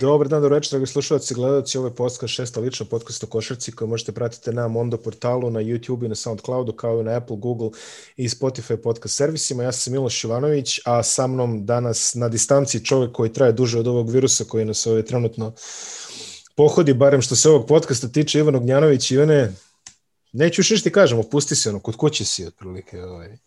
[0.00, 1.78] Dobar dan, dobro večer, dragi slušalci i gledalci.
[1.78, 5.60] Ovo je podcast šesta lična podcast o košarci koju možete pratiti na Mondo portalu, na
[5.60, 7.70] YouTube i na Soundcloudu, kao i na Apple, Google
[8.16, 9.62] i Spotify podcast servisima.
[9.62, 13.86] Ja sam Miloš Ivanović, a sa mnom danas na distanci čovjek koji traje duže od
[13.86, 15.52] ovog virusa koji nas ovaj trenutno
[16.56, 19.10] pohodi, barem što se ovog podcasta tiče Ivan Ognjanović.
[19.10, 19.52] Ivane,
[20.32, 23.02] neću još ništa kažem, opusti se ono, kod kuće si otprilike.
[23.02, 23.38] Ovaj.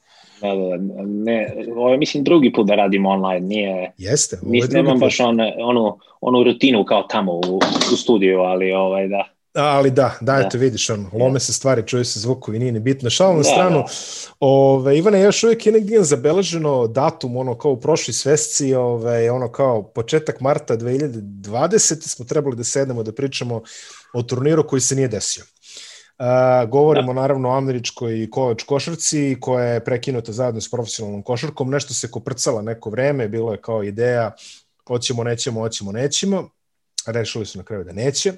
[0.41, 3.91] Da, da, da, ne, ovo je mislim drugi put da radim online, nije...
[3.98, 7.59] Jeste, ovo je nemam baš on, onu, onu rutinu kao tamo u,
[7.94, 9.34] u studiju, ali ovaj, da.
[9.55, 10.62] Ali da, da, eto da.
[10.63, 13.09] vidiš, on, lome se stvari, čuje se zvukovi, nije ni bitno.
[13.09, 13.85] Šalom na da, stranu, da.
[14.40, 19.52] Ove, Ivane, još uvijek je negdje zabeleženo datum, ono kao u prošli svesci, ove, ono
[19.52, 22.07] kao početak marta 2020.
[22.07, 23.62] smo trebali da sednemo da pričamo
[24.13, 25.43] o turniru koji se nije desio.
[26.20, 27.22] Uh, govorimo da.
[27.22, 31.70] naravno o američkoj kovač košarci koja je prekinuta zajedno s profesionalnom košarkom.
[31.70, 34.32] Nešto se koprcala neko vreme, bilo je kao ideja
[34.87, 36.49] hoćemo, nećemo, hoćemo, nećemo.
[37.07, 38.34] Rešili su na kraju da neće.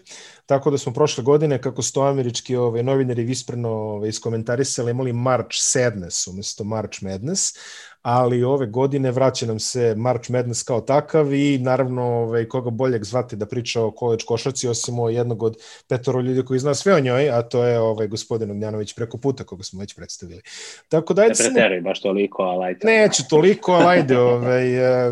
[0.46, 5.14] Tako da smo prošle godine, kako su to američki ovaj, novinari vispreno ovaj, iskomentarisali, imali
[5.14, 7.54] March Sadness umesto March Madness,
[8.02, 13.04] ali ove godine vraća nam se March Madness kao takav i naravno ovaj, koga boljeg
[13.04, 16.94] zvati da priča o college košarci osim o jednog od petoro ljudi koji zna sve
[16.94, 20.42] o njoj, a to je ovaj gospodin Ognjanović preko puta koga smo već predstavili.
[20.90, 22.80] Tako da ajde ne preteruj baš toliko, ali ajde.
[22.88, 24.64] Neću toliko, ali ajde, ovaj,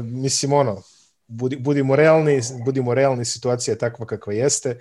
[0.02, 0.82] mislim ono,
[1.34, 4.78] budi, budimo realni, budimo realni, situacija je takva kakva jeste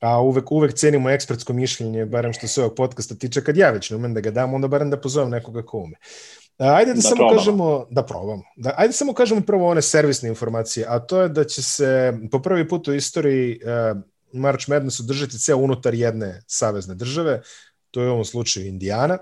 [0.00, 3.90] a uvek, uvek cenimo ekspertsko mišljenje, barem što se ovog podcasta tiče, kad ja već
[3.90, 5.96] ne umem da ga dam, onda barem da pozovem nekoga ko ume.
[6.58, 7.38] Ajde da, da samo probamo.
[7.38, 8.42] kažemo, da probam.
[8.56, 12.42] Da, ajde samo kažemo prvo one servisne informacije, a to je da će se po
[12.42, 14.00] prvi put u istoriji uh,
[14.32, 17.42] March Madness održati ceo unutar jedne savezne države,
[17.90, 19.18] to je u ovom slučaju Indijana.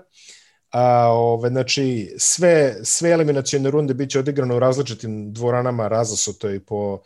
[0.77, 6.99] A, ove, znači, sve, sve eliminacijone runde biće odigrane u različitim dvoranama razasuto i po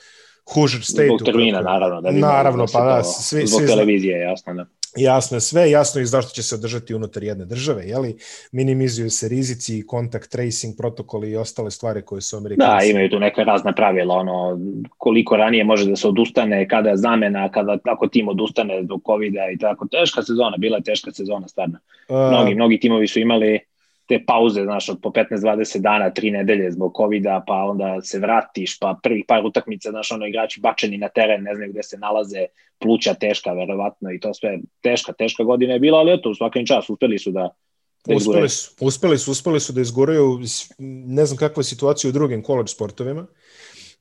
[0.54, 1.08] Hoosier State.
[1.08, 2.02] Zbog termina, naravno.
[2.02, 4.54] Da naravno, pa da, svi, zbog svi, televizije, jasno.
[4.54, 4.66] Da.
[4.98, 8.18] Jasno je sve, jasno je zašto će se održati unutar jedne države, jeli?
[8.52, 12.86] Minimizuju se rizici, kontakt tracing protokoli i ostale stvari koje su amerikanci.
[12.86, 14.60] Da, imaju tu neke razne pravila, ono,
[14.98, 19.34] koliko ranije može da se odustane, kada je zamena, kada ako tim odustane zbog covid
[19.54, 19.88] i tako.
[19.88, 21.78] Teška sezona, bila je teška sezona, stvarno.
[22.10, 23.60] Mnogi, mnogi timovi su imali
[24.10, 28.80] te pauze, znaš, od po 15-20 dana, tri nedelje zbog covid pa onda se vratiš,
[28.80, 32.46] pa prvih par utakmica, znaš, ono, igrači bačeni na teren, ne znaju gde se nalaze,
[32.80, 36.66] pluća teška, verovatno, i to sve teška, teška godina je bila, ali eto, u svakim
[36.66, 37.50] čas uspeli su da,
[38.06, 40.40] da uspeli su, uspeli su, uspeli su da izguraju,
[41.06, 43.28] ne znam kakva je situacija u drugim college sportovima,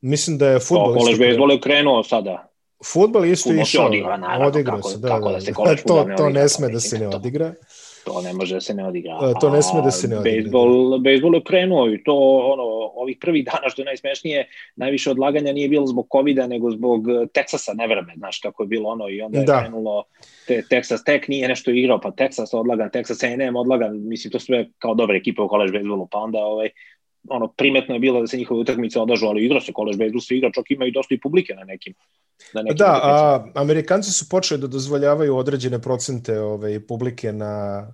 [0.01, 0.95] mislim da je futbol...
[0.95, 2.49] To, college baseball je krenuo sada.
[2.93, 3.87] Futbol isto išao.
[3.87, 6.49] Odigra, naravno, odigra kako, se, da, kako da, da se college to, to, to ne
[6.49, 7.51] sme da se ne odigra.
[7.51, 9.19] To to ne može da se ne odigra.
[9.21, 10.33] A, to ne sme da se ne odigra.
[10.33, 10.99] Bejsbol, da.
[10.99, 12.15] bejsbol je krenuo i to
[12.53, 12.63] ono,
[12.95, 17.27] ovih prvih dana što je najsmešnije, najviše odlaganja nije bilo zbog covid nego zbog eh,
[17.35, 19.61] Teksasa nevreme, znaš kako je bilo ono i onda je da.
[19.61, 20.05] krenulo
[20.47, 24.67] te, Texas Tech nije nešto igrao, pa Texas odlagan, Texas A&M odlagan, mislim to sve
[24.79, 26.71] kao dobre ekipe u college bejsbolu, pa onda ovaj,
[27.31, 30.37] ono primetno je bilo da se njihove utakmice odlažu, ali igra se college baseball se
[30.37, 31.95] igra, čak ima i dosta i publike na nekim.
[32.53, 37.87] Na nekim da, a, Amerikanci su počeli da dozvoljavaju određene procente ove, ovaj, publike na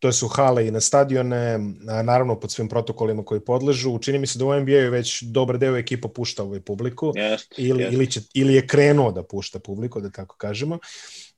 [0.00, 1.58] to su hale i na stadione,
[1.88, 3.98] a naravno pod svim protokolima koji podležu.
[3.98, 7.84] Čini mi se da u NBA već dobar deo ekipa pušta ovaj publiku yes, ili,
[7.84, 7.92] yes.
[7.92, 10.78] ili, će, ili je krenuo da pušta publiku, da tako kažemo.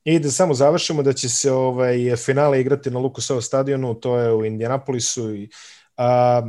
[0.04, 4.32] I da samo završimo da će se ovaj finale igrati na Lucasova stadionu, to je
[4.32, 5.48] u Indianapolisu i
[5.96, 6.42] a,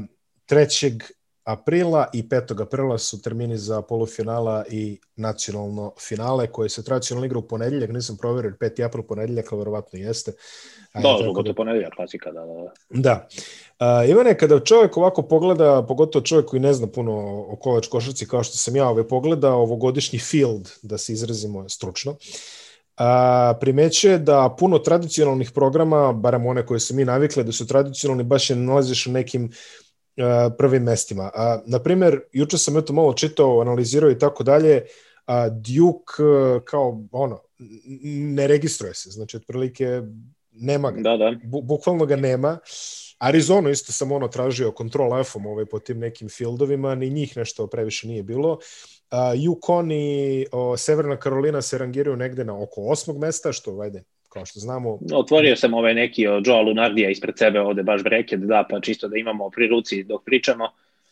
[0.54, 1.00] 3.
[1.44, 2.62] aprila i 5.
[2.62, 8.18] aprila su termini za polufinala i nacionalno finale koje se tradicionalno igra u ponedeljak, nisam
[8.18, 8.86] proverio 5.
[8.86, 10.32] april ponedeljak, ali verovatno jeste.
[10.94, 11.54] Da, zbog da...
[11.54, 12.72] ponedeljak, klasika, da, da.
[12.90, 13.28] Da.
[13.80, 17.14] Uh, Ivane, kada čovjek ovako pogleda, pogotovo čovjek koji ne zna puno
[17.50, 22.16] o kovač košarci, kao što sam ja ove pogleda, ovogodišnji field, da se izrazimo stručno,
[22.98, 28.24] a, primećuje da puno tradicionalnih programa, barem one koje su mi navikle da su tradicionalni,
[28.24, 29.52] baš je nalaziš u nekim
[30.58, 31.32] prvim mestima.
[31.36, 34.86] A, naprimer, juče sam eto malo čitao, analizirao i tako dalje,
[35.26, 36.24] a, Duke
[36.66, 37.42] kao ono,
[38.36, 40.02] ne registruje se, znači otprilike
[40.52, 41.02] nema ga.
[41.02, 41.36] Da, da.
[41.44, 42.58] Bu, bukvalno ga nema.
[43.20, 47.68] Arizonu isto sam ono tražio kontrol F-om ovaj, po tim nekim fieldovima, ni njih nešto
[47.68, 48.52] previše nije bilo.
[48.52, 48.60] Uh,
[49.36, 54.46] Yukon i o, Severna Karolina se rangiraju negde na oko osmog mesta, što vajde, kao
[54.46, 55.00] što znamo...
[55.14, 59.08] Otvorio sam ovaj neki od Joa Lunardija ispred sebe ovde baš breket, da, pa čisto
[59.08, 60.70] da imamo pri ruci dok pričamo.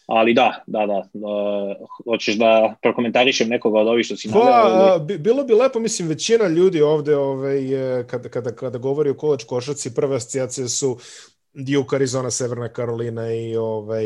[0.08, 1.10] Ali da, da, da.
[1.14, 4.98] Uh, hoćeš da prokomentarišem nekoga od ovih što si naveo?
[4.98, 7.60] Pa, bilo bi lepo, mislim, većina ljudi ovde ovaj,
[8.08, 10.98] kada, kada, kada govori o kolač košarci, prve asocijacije su
[11.54, 14.06] Duke, Arizona, Severna Karolina i ovaj,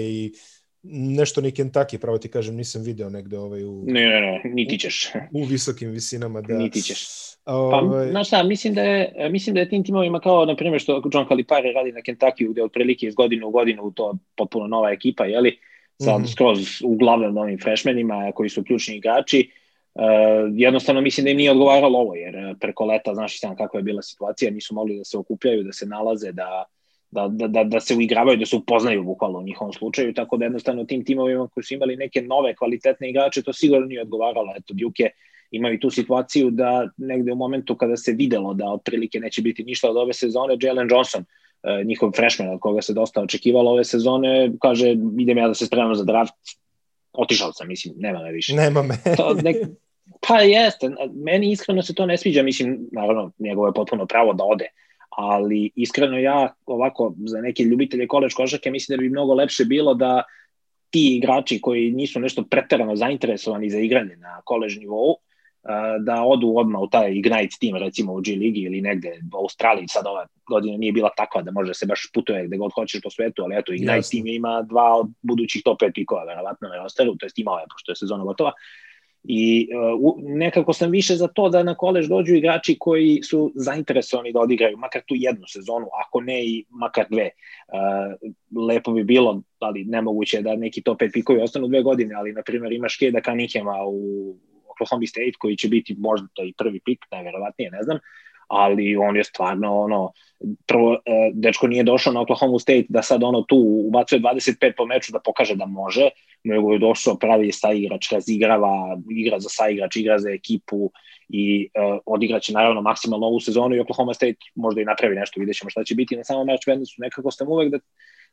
[0.92, 3.84] nešto ni Kentucky, pravo ti kažem, nisam video negde ovaj u...
[3.86, 5.12] Ne, ne, ne, niti ćeš.
[5.32, 6.58] U, u visokim visinama, da.
[6.58, 7.06] Niti ćeš.
[7.44, 8.10] Pa, ovaj...
[8.10, 11.28] znaš šta, mislim da, je, mislim da je tim timovima kao, na primjer, što John
[11.28, 15.60] Calipari radi na Kentucky, gde otprilike iz godine u godinu to potpuno nova ekipa, jeli?
[16.02, 16.32] Sad mm -hmm.
[16.34, 19.52] skroz uglavnom novim freshmenima koji su ključni igrači.
[19.94, 20.02] Uh,
[20.54, 23.84] jednostavno mislim da im nije odgovaralo ovo, jer preko leta, znaš i sam kakva je
[23.84, 26.66] bila situacija, nisu mogli da se okupljaju, da se nalaze, da,
[27.12, 30.46] da, da, da, da se uigravaju, da se upoznaju bukvalno u njihovom slučaju, tako da
[30.46, 34.54] jednostavno tim timovima koji su imali neke nove kvalitetne igrače, to sigurno nije odgovaralo.
[34.58, 35.10] Eto, Duke
[35.52, 39.90] imaju tu situaciju da negde u momentu kada se videlo da otprilike neće biti ništa
[39.90, 41.26] od ove sezone, Jalen Johnson,
[41.64, 45.66] e, njihov freshman od koga se dosta očekivalo ove sezone, kaže idem ja da se
[45.66, 46.34] spremam za draft,
[47.14, 48.56] otišao sam, mislim, nema me više.
[48.56, 48.96] Nema me.
[49.18, 49.56] to, nek,
[50.28, 54.44] pa jeste, meni iskreno se to ne sviđa, mislim, naravno, njegovo je potpuno pravo da
[54.44, 54.66] ode,
[55.10, 59.94] ali iskreno ja ovako za neke ljubitelje koleč košarke mislim da bi mnogo lepše bilo
[59.94, 60.24] da
[60.90, 65.16] ti igrači koji nisu nešto preterano zainteresovani za igranje na kolež nivou
[66.00, 69.88] da odu odmah u taj Ignite team recimo u G ligi ili negde u Australiji
[69.88, 73.10] sad ova godina nije bila takva da može se baš putuje gde god hoćeš po
[73.10, 74.18] svetu, ali eto Ignite Jasne.
[74.18, 77.66] team ima dva od budućih top 5 pikova verovatno na rosteru, to jest imao je
[77.74, 78.52] pošto je sezona gotova
[79.28, 79.70] I
[80.00, 84.40] uh, nekako sam više za to da na kolež dođu igrači koji su zainteresovani da
[84.40, 87.30] odigraju makar tu jednu sezonu, ako ne i makar dve.
[87.68, 92.34] Uh, lepo bi bilo, ali nemoguće da neki top 5 pikovi ostanu dve godine, ali
[92.34, 94.36] na primjer imaš Keda Cunninghama u
[94.70, 98.00] Oklahoma State koji će biti možda i prvi pik, najverovatnije, ne znam,
[98.48, 100.12] ali on je stvarno ono
[100.66, 100.98] prvo uh,
[101.34, 103.58] dečko nije došao na Oklahoma State da sad ono tu
[103.88, 106.10] ubacuje 25 po meču da pokaže da može,
[106.46, 110.92] nego je došao pravi saigrač, razigrava, igra za saigrač, igra za ekipu
[111.30, 115.58] i uh, odigraće naravno maksimalno ovu sezonu i Oklahoma State možda i napravi nešto, vidjet
[115.58, 117.80] ćemo šta će biti na samom match Madnessu, nekako sam uvek da,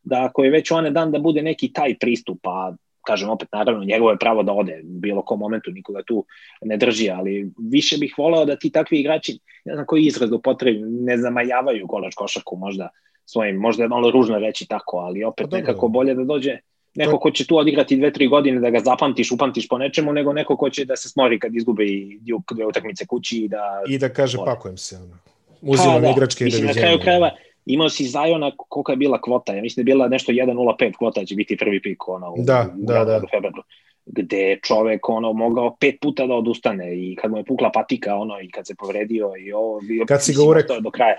[0.02, 2.74] da ako je već one dan da bude neki taj pristup, a
[3.06, 6.24] kažem opet, naravno, njegovo je pravo da ode, bilo kom momentu nikoga tu
[6.62, 10.38] ne drži, ali više bih voleo da ti takvi igrači, ne znam koji izraz da
[10.38, 12.88] potrebi, ne zamajavaju kolač košarku možda
[13.24, 16.58] svojim, možda je malo ružno reći tako, ali opet pa, nekako bolje da dođe
[16.94, 20.32] neko ko će tu odigrati dve, tri godine da ga zapamtiš, upamtiš po nečemu, nego
[20.32, 23.82] neko ko će da se smori kad izgube i Duke dve utakmice kući i da...
[23.88, 24.96] I da kaže pakujem se.
[24.96, 25.18] Ono.
[25.62, 27.30] Uzimam pa, da, igračke i Na kraju krajeva,
[27.66, 31.24] imao si Zajona kolika je bila kvota, ja mislim da je bila nešto 1.05 kvota
[31.24, 33.20] će biti prvi pik ono, u, da, u, da, da.
[33.30, 33.62] februaru
[34.06, 38.14] gde je čovek ono mogao pet puta da odustane i kad mu je pukla patika
[38.14, 41.16] ono i kad se povredio i ovo bio kad si ga do kraja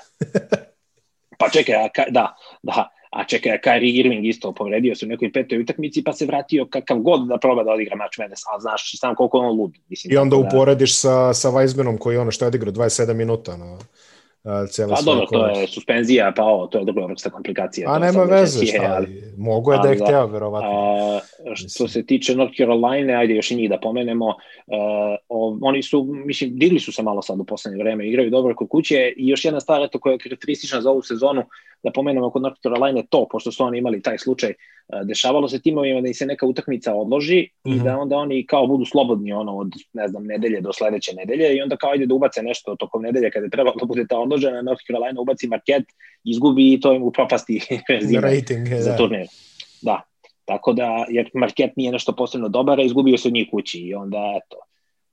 [1.40, 5.32] pa čekaj a ka, da da a čekaj, Kyrie Irving isto povredio se u nekoj
[5.32, 9.00] petoj utakmici pa se vratio kakav god da proba da odigra mač Menes, a znaš
[9.00, 9.72] sam koliko on lud.
[9.90, 13.58] Mislim, I onda da, uporediš sa, sa Weizmanom koji ono što je odigrao 27 minuta.
[13.58, 13.78] No
[14.68, 17.92] cijela Pa dobro, to je suspenzija, pa ovo, to je dobro vrsta komplikacija.
[17.92, 20.70] A nema veze, šta, ali, mogu je da je hteo, verovatno.
[20.70, 21.20] A,
[21.56, 24.36] što se tiče North Carolina, ajde još i njih da pomenemo, uh,
[25.62, 29.14] oni su, mislim, digli su se malo sad u poslednje vreme, igraju dobro kod kuće
[29.18, 31.44] i još jedna stvar, eto, koja je karakteristična za ovu sezonu,
[31.84, 34.56] da pomenemo kod North Carolina to, pošto su oni imali taj slučaj, e,
[35.04, 37.74] dešavalo se timovima da im se neka utakmica odloži mm -hmm.
[37.74, 37.84] i mhm.
[37.84, 41.62] da onda oni kao budu slobodni ono od, ne znam, nedelje do sledeće nedelje i
[41.62, 44.62] onda kao ide da ubace nešto tokom nedelje kada je trebalo da bude ta odložena,
[44.62, 45.84] North Carolina ubaci market,
[46.24, 47.60] izgubi i to im upropasti
[48.22, 48.98] rating za da.
[48.98, 49.28] turnir.
[49.82, 50.02] Da,
[50.46, 53.94] tako da, jer market nije nešto posebno dobar, a izgubio se od njih kući i
[53.94, 54.58] onda, eto,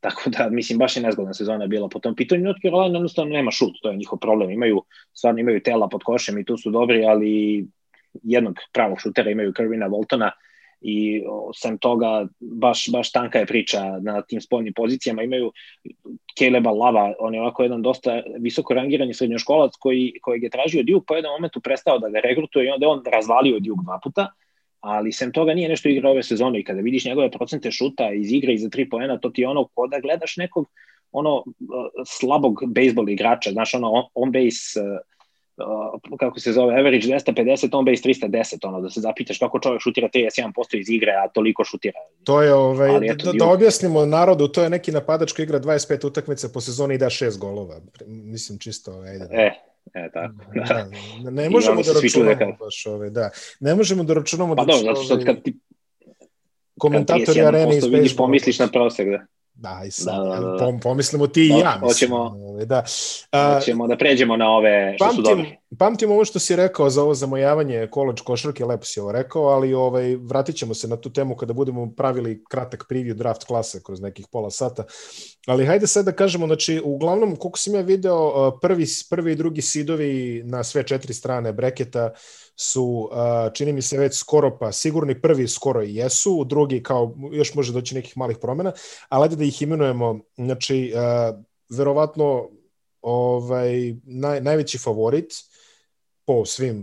[0.00, 2.45] Tako da, mislim, baš je nezgodna sezona bila po tom pitanju.
[2.45, 4.50] North Carolina jednostavno nema šut, to je njihov problem.
[4.50, 7.66] Imaju, stvarno imaju tela pod košem i tu su dobri, ali
[8.23, 10.30] jednog pravog šutera imaju Kervina Voltona
[10.80, 11.23] i
[11.54, 15.23] sem toga baš, baš tanka je priča na tim spoljnim pozicijama.
[15.23, 15.52] Imaju
[16.38, 21.04] Caleba Lava, on je ovako jedan dosta visoko rangirani srednjoškolac koji, kojeg je tražio Duke,
[21.07, 24.33] po jednom momentu prestao da ga regrutuje i onda je on razvalio Duke dva puta
[24.81, 28.33] ali sem toga nije nešto igra ove sezone i kada vidiš njegove procente šuta iz
[28.33, 30.71] igre iza tri poena, to ti je ono ko da gledaš nekog
[31.13, 31.45] ono uh,
[32.07, 34.99] slabog bejsbol igrača, znaš ono on base uh,
[36.19, 40.09] kako se zove, average 250, on base 310, ono, da se zapitaš kako čovjek šutira
[40.15, 41.99] 31% iz igre, a toliko šutira.
[42.25, 46.07] To je, ovaj, eto, da, da objasnimo narodu, to je neki napadač koji igra 25
[46.07, 47.81] utakmica po sezoni i da 6 golova.
[48.07, 49.19] Mislim, čisto, ajde.
[49.19, 49.37] Da.
[49.37, 50.35] E, E, tako.
[50.54, 50.87] Da,
[51.25, 53.30] da, ne možemo da računamo da baš ove, da.
[53.61, 55.59] Ne možemo da računamo pa da dobro, zato što kad ti
[56.78, 59.26] komentatori arene iz vidiš, pomisliš na prosek, da.
[59.61, 60.57] Da, i sad, da, da, da.
[60.59, 61.81] Pom, pomislimo ti i ja.
[61.83, 62.85] Mislim, hoćemo, da.
[63.31, 65.57] A, hoćemo da pređemo na ove što pamtim, su dobri.
[65.79, 69.75] Pamtim ovo što si rekao za ovo zamojavanje college košarke, lepo si ovo rekao, ali
[69.75, 74.00] ovaj, vratit ćemo se na tu temu kada budemo pravili kratak preview draft klase kroz
[74.00, 74.85] nekih pola sata.
[75.47, 79.62] Ali hajde sad da kažemo, znači, uglavnom, koliko sam ja video, prvi, prvi i drugi
[79.62, 82.11] sidovi na sve četiri strane breketa
[82.61, 83.11] su,
[83.55, 87.73] čini mi se već skoro pa sigurni, prvi skoro i jesu, drugi kao još može
[87.73, 88.73] doći nekih malih promena,
[89.09, 90.93] ali ajde da ih imenujemo, znači,
[91.79, 92.49] verovatno
[93.02, 95.33] ovaj, naj, najveći favorit
[96.26, 96.83] po svim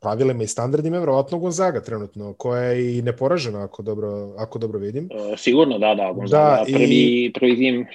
[0.00, 4.78] pravilima i standardima je verovatno Gonzaga trenutno, koja je i neporažena ako dobro, ako dobro
[4.78, 5.08] vidim.
[5.12, 7.86] Uh, sigurno, da, da, Gonzaga, da, prvi, i, prvi tim.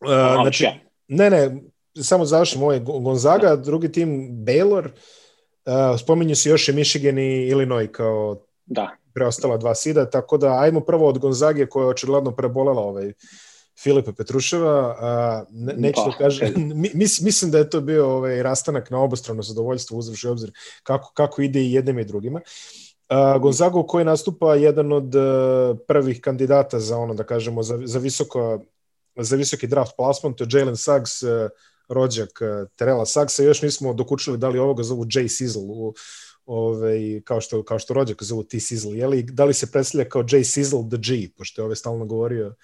[0.00, 0.66] Uh, znači,
[1.08, 1.62] ne, ne,
[2.02, 3.56] samo završim, ovo je Gonzaga, da.
[3.56, 8.90] drugi tim Baylor, uh, spominju se još i Michigan i Illinois kao da.
[9.14, 13.12] preostala dva sida, tako da ajmo prvo od Gonzage koja je očigledno prebolela ovaj
[13.82, 16.52] Filipa Petruševa, a, ne, neću pa, da kažem,
[16.94, 21.42] mis, mislim da je to bio ovaj rastanak na obostrano zadovoljstvo uzvrši obzir kako, kako
[21.42, 22.40] ide i jednim i drugima.
[23.08, 27.98] A, Gonzago koji nastupa jedan od a, prvih kandidata za ono da kažemo za, za
[27.98, 28.60] visoko
[29.16, 31.22] za visoki draft plasman, to je Jalen Suggs,
[31.88, 32.40] rođak
[32.76, 35.94] Terela Saggsa, još nismo dokučili da li ovoga zovu Jay Sizzle u,
[36.46, 40.08] ovaj, kao, što, kao što rođak zovu T Sizzle, je li, da li se predstavlja
[40.08, 42.54] kao Jay Sizzle the G, pošto je ove stalno govorio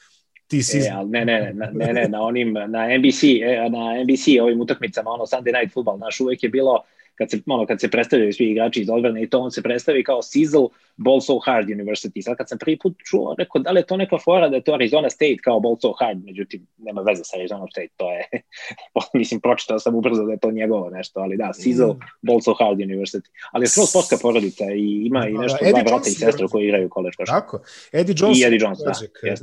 [0.50, 0.78] ti si...
[0.78, 4.60] E, ali ne, ne, ne, ne, ne, na onim, na NBC, e, na NBC ovim
[4.60, 6.82] utakmicama, ono Sunday Night Football, naš uvek je bilo
[7.20, 10.04] kad se, ono, kad se predstavljaju svi igrači iz odbrane i to on se predstavi
[10.04, 12.22] kao Sizzle Ball So Hard University.
[12.22, 14.62] Sad kad sam prvi put čuo, rekao, da li je to neka fora da je
[14.62, 18.24] to Arizona State kao Ball So Hard, međutim, nema veze sa Arizona State, to je,
[19.20, 21.98] mislim, pročitao sam ubrzo da je to njegovo nešto, ali da, Sizzle mm.
[22.22, 23.28] Ball So Hard University.
[23.52, 26.64] Ali je skoro sportska porodica i ima i nešto Eddie dva brata i sestra koji
[26.64, 27.58] igraju college košarku.
[27.58, 28.38] Tako, Eddie Jones.
[28.38, 28.92] I Eddie Jones, da.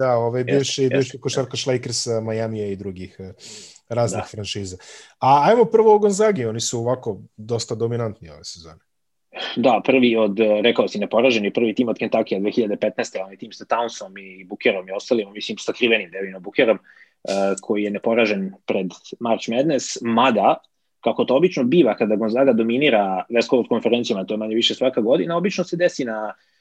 [0.05, 3.17] Da, ovaj bivši, bivši košarkaš Lakers, Miami i drugih
[3.89, 4.27] raznih da.
[4.27, 4.77] franšiza.
[5.19, 8.79] A ajmo prvo o Gonzagi, oni su ovako dosta dominantni ove sezone.
[9.55, 13.23] Da, prvi od, rekao si, neporaženi, prvi tim od Kentucky 2015.
[13.23, 17.83] onaj tim sa Townsom i Bukerom i ostalim, mislim, sa krivenim Devinom Bukerom, uh, koji
[17.83, 18.87] je neporažen pred
[19.19, 20.55] March Madness, mada,
[21.03, 25.01] kako to obično biva kada Gonzaga dominira West Coast konferencijama, to je manje više svaka
[25.01, 26.56] godina, obično se desi na E,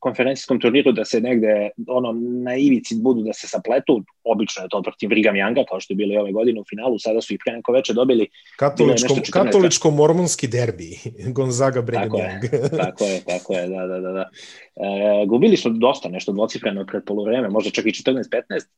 [0.00, 2.12] konferencijskom turniru da se negde ono
[2.44, 5.96] na ivici budu da se sapletu, obično je to protiv Brigham Younga, kao što je
[5.96, 10.48] bilo i ove godine u finalu, sada su i pre neko veče dobili katoličko, katoličko-mormonski
[10.48, 10.98] derbi,
[11.36, 12.42] Gonzaga Brigham tako Young.
[12.52, 14.12] Je, tako je, tako je, da, da, da.
[14.12, 14.30] da.
[14.76, 18.22] E, gubili su dosta, nešto dvocifreno pred polovreme, možda čak i 14-15,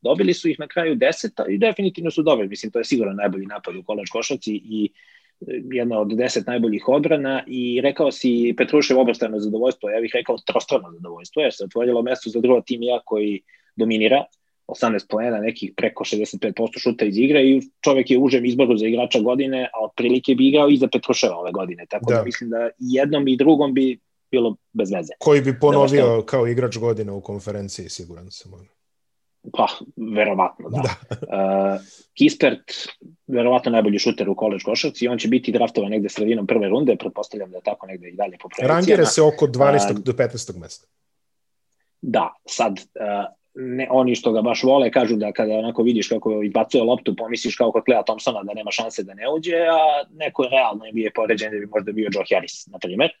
[0.01, 3.45] dobili su ih na kraju 10 i definitivno su dobili, mislim, to je sigurno najbolji
[3.45, 4.89] napad u koleč košaci i
[5.71, 10.91] jedna od deset najboljih odbrana i rekao si Petrušev obostrano zadovoljstvo, ja bih rekao trostrano
[10.91, 13.41] zadovoljstvo, jer se otvorilo mesto za drugo timija koji
[13.75, 14.25] dominira,
[14.67, 19.19] 18 poena, nekih preko 65% šuta iz igre i čovek je užem izboru za igrača
[19.19, 22.69] godine, a otprilike bi igrao i za Petruševa ove godine, tako da, da mislim da
[22.79, 23.99] jednom i drugom bi
[24.31, 25.13] bilo bez veze.
[25.19, 28.51] Koji bi ponovio da kao igrač godine u konferenciji, siguran sam.
[29.51, 29.67] Pa,
[30.15, 30.81] verovatno, da.
[30.81, 30.93] da.
[31.75, 31.81] uh,
[32.13, 32.71] Kispert,
[33.27, 36.95] verovatno najbolji šuter u college košarci i on će biti draftovan negde sredinom prve runde,
[36.95, 38.73] pretpostavljam da je tako negde i dalje po projekcijama.
[38.73, 39.91] Rangira se oko 12.
[39.91, 40.59] Uh, do 15.
[40.59, 40.87] mesta.
[42.01, 46.41] Da, sad, uh, ne, oni što ga baš vole kažu da kada onako vidiš kako
[46.43, 50.43] izbacuje loptu, pomisliš kao kod Clea Thompsona da nema šanse da ne uđe, a neko
[50.43, 53.11] je realno je poređen da bi možda bio Joe Harris, na primjer.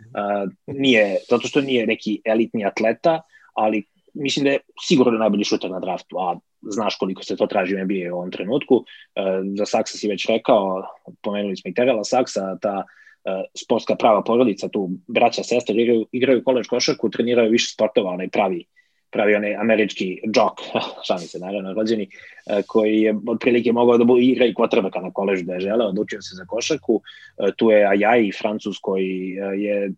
[0.00, 3.20] Uh, nije, zato što nije neki elitni atleta,
[3.54, 7.76] ali mislim da je sigurno najbolji šuter na draftu, a znaš koliko se to traži
[7.76, 8.84] u NBA u ovom trenutku.
[9.14, 9.20] E,
[9.58, 10.82] za Saksa si već rekao,
[11.22, 12.84] pomenuli smo i Terela Saksa, ta
[13.24, 18.28] e, sportska prava porodica, tu braća, sestre igraju, igraju koleđ košarku, treniraju više sportova, onaj
[18.28, 18.64] pravi
[19.12, 20.60] pravi onaj američki džok,
[21.06, 22.08] šalim se naravno, rođeni,
[22.46, 26.22] e, koji je otprilike mogao da igra i kvotrbeka na koležu da je želeo, odlučio
[26.22, 27.00] se za košarku.
[27.56, 29.92] Tu je Ajaj, Francus, koji je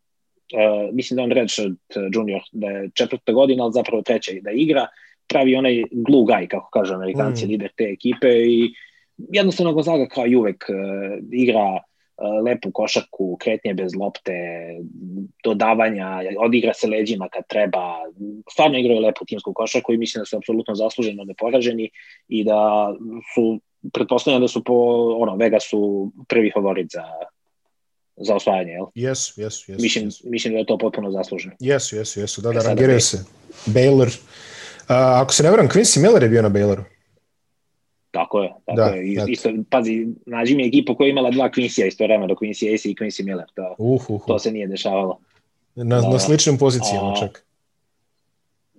[0.93, 4.87] mislim da on Redshirt uh, junior, da je četvrta godina, ali zapravo treća da igra,
[5.29, 7.49] pravi onaj glue guy, kako kažu amerikanci, mm.
[7.49, 8.75] lider te ekipe i
[9.19, 14.33] jednostavno Gonzaga kao i uvek uh, igra uh, lepu košarku, kretnje bez lopte,
[15.45, 17.95] dodavanja, odigra se leđima kad treba,
[18.53, 21.91] stvarno igraju lepu timsku košarku i mislim da su apsolutno zasluženo neporaženi
[22.29, 22.95] i da
[23.35, 23.61] su
[23.93, 24.75] pretpostavljam da su po
[25.19, 27.05] ono Vega su prvi favorit za
[28.17, 28.87] za osvajanje, jel?
[28.95, 29.83] Jesu, jesu, jesu.
[29.83, 30.29] Mislim, jesu.
[30.29, 31.55] mislim da je to potpuno zasluženo.
[31.61, 32.43] Jesu, jesu, jesu.
[32.43, 33.25] Da, da, e, rangiraju se.
[33.67, 34.07] Baylor.
[34.07, 36.83] Uh, ako se ne vram, Quincy Miller je bio na Bayloru.
[38.11, 39.13] Tako je, tako da, je.
[39.13, 42.75] Isto, isto, pazi, nađi mi ekipu koja je imala dva Quincy-a isto vremena, do Quincy
[42.75, 43.47] Ace i Quincy Miller.
[43.55, 44.27] To, uh, uh, uh.
[44.27, 45.19] to se nije dešavalo.
[45.75, 47.45] Na, da, na sličnim pozicijama a, čak.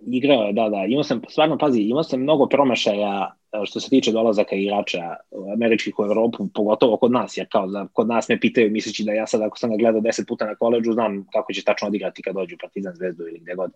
[0.07, 0.85] Igrao je, da, da.
[0.87, 3.31] Imao sam, stvarno, pazi, imao sam mnogo promašaja
[3.65, 5.15] što se tiče dolazaka igrača
[5.53, 9.11] američkih u Evropu, pogotovo kod nas, jer kao da kod nas me pitaju misleći da
[9.11, 12.21] ja sad ako sam ga gledao 10 puta na koleđu, znam kako će tačno odigrati
[12.21, 13.71] kad dođu Partizan Zvezdu ili gde god.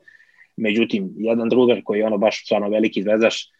[0.57, 3.51] Međutim, jedan drugar koji je ono baš stvarno veliki zvezdaš,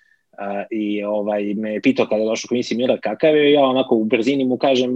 [0.71, 4.03] i ovaj, me je pitao kada je došao komisiji Mira kakav je, ja onako u
[4.03, 4.91] brzini mu kažem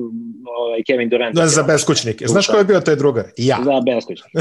[0.59, 1.35] ovaj, Kevin Durant.
[1.35, 2.27] Da, za beskućnike.
[2.27, 3.25] Znaš ko je bio taj drugar?
[3.37, 3.57] Ja.
[3.65, 4.37] Za beskućnike.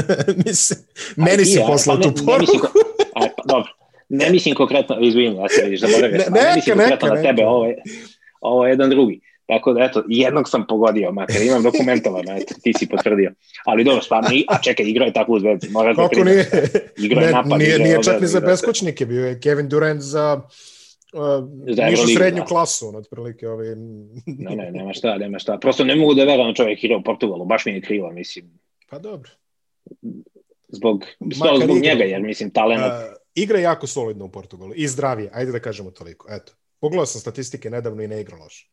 [1.27, 2.67] meni si poslao pa tu poruku.
[3.13, 3.82] pa, dobro.
[4.13, 6.33] Ne mislim konkretno, izvini, ja se vidiš, zaboravio sam.
[6.33, 7.75] Ne, neka, ne mislim konkretno neka, na tebe, ovo je,
[8.41, 9.19] ovo je jedan drugi.
[9.45, 13.31] Tako da, eto, jednog sam pogodio, makar imam dokumentovano, eto, ti si potvrdio.
[13.65, 16.49] Ali dobro, stvarno, a čekaj, igrao je tako uz vezi, moraš da Kako nije?
[16.97, 17.59] Igrao je napad.
[17.59, 20.41] Nije, nije čak ni za beskućnike, bio je Kevin Durant za
[21.13, 21.49] Uh,
[21.89, 22.45] nižu srednju da.
[22.45, 23.47] klasu, ono, otprilike.
[23.47, 23.67] Ovaj...
[24.25, 25.57] ne, ne, nema šta, nema šta.
[25.57, 28.59] Prosto ne mogu da verujem čovjek igra u Portugalu, baš mi je krivo, mislim.
[28.89, 29.29] Pa dobro.
[30.67, 32.81] Zbog, zbog, zbog njega, jer mislim, talent...
[32.81, 36.27] Uh, igra jako solidno u Portugalu i zdravije, ajde da kažemo toliko.
[36.29, 38.69] Eto, pogledao sam statistike nedavno i ne igra loše.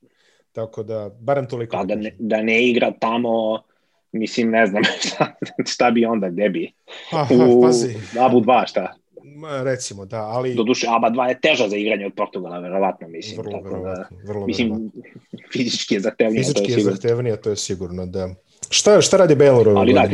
[0.53, 1.77] Tako da, barem toliko.
[1.77, 3.63] Pa da ne, da ne igra tamo,
[4.13, 5.35] mislim, ne znam šta,
[5.67, 6.73] šta bi onda, gde bi?
[7.13, 7.95] Aha, u pazi.
[8.21, 8.95] Abu 2, šta?
[9.63, 10.55] recimo, da, ali...
[10.55, 13.39] Doduše, ABA 2 je teža za igranje od Portugala, verovatno, mislim.
[13.39, 15.01] Vrlo, tako verovatno, da, vrlo mislim, verovatno.
[15.53, 18.29] fizički je zahtevnije, fizički to je, je zahtevnije, to je sigurno, da.
[18.71, 20.09] Šta, šta radi Baylor ove Ali da,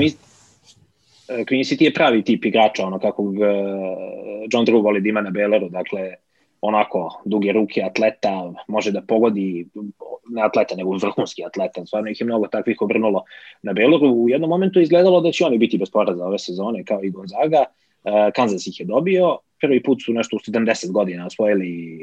[1.29, 3.39] Queen City je pravi tip igrača, ono kako uh,
[4.53, 6.15] John Drew voli da ima na Bayloru, dakle,
[6.61, 9.67] onako duge ruke atleta, može da pogodi
[10.29, 11.87] ne atleta, nego vrhunski atleta.
[11.87, 13.25] Stvarno ih je mnogo takvih obrnulo
[13.63, 14.13] na Bayloru.
[14.15, 17.65] U jednom momentu izgledalo da će oni biti bez poraza ove sezone, kao i Gonzaga.
[18.05, 19.39] Uh, Kansas ih je dobio.
[19.61, 21.99] Prvi put su nešto u 70 godina osvojili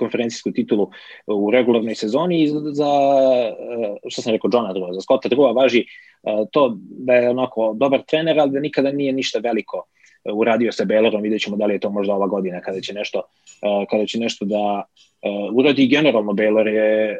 [0.00, 0.88] konferencijsku titulu
[1.26, 5.84] u regularnoj sezoni i za, uh, što sam rekao, Johna Drua, za Scotta Drua važi
[5.84, 9.84] uh, to da je onako dobar trener, ali da nikada nije ništa veliko
[10.24, 13.22] uradio sa Baylorom, vidjet ćemo da li je to možda ova godina kada će nešto,
[13.90, 14.82] kada će nešto da
[15.52, 15.86] uradi.
[15.86, 17.16] Generalno Baylor je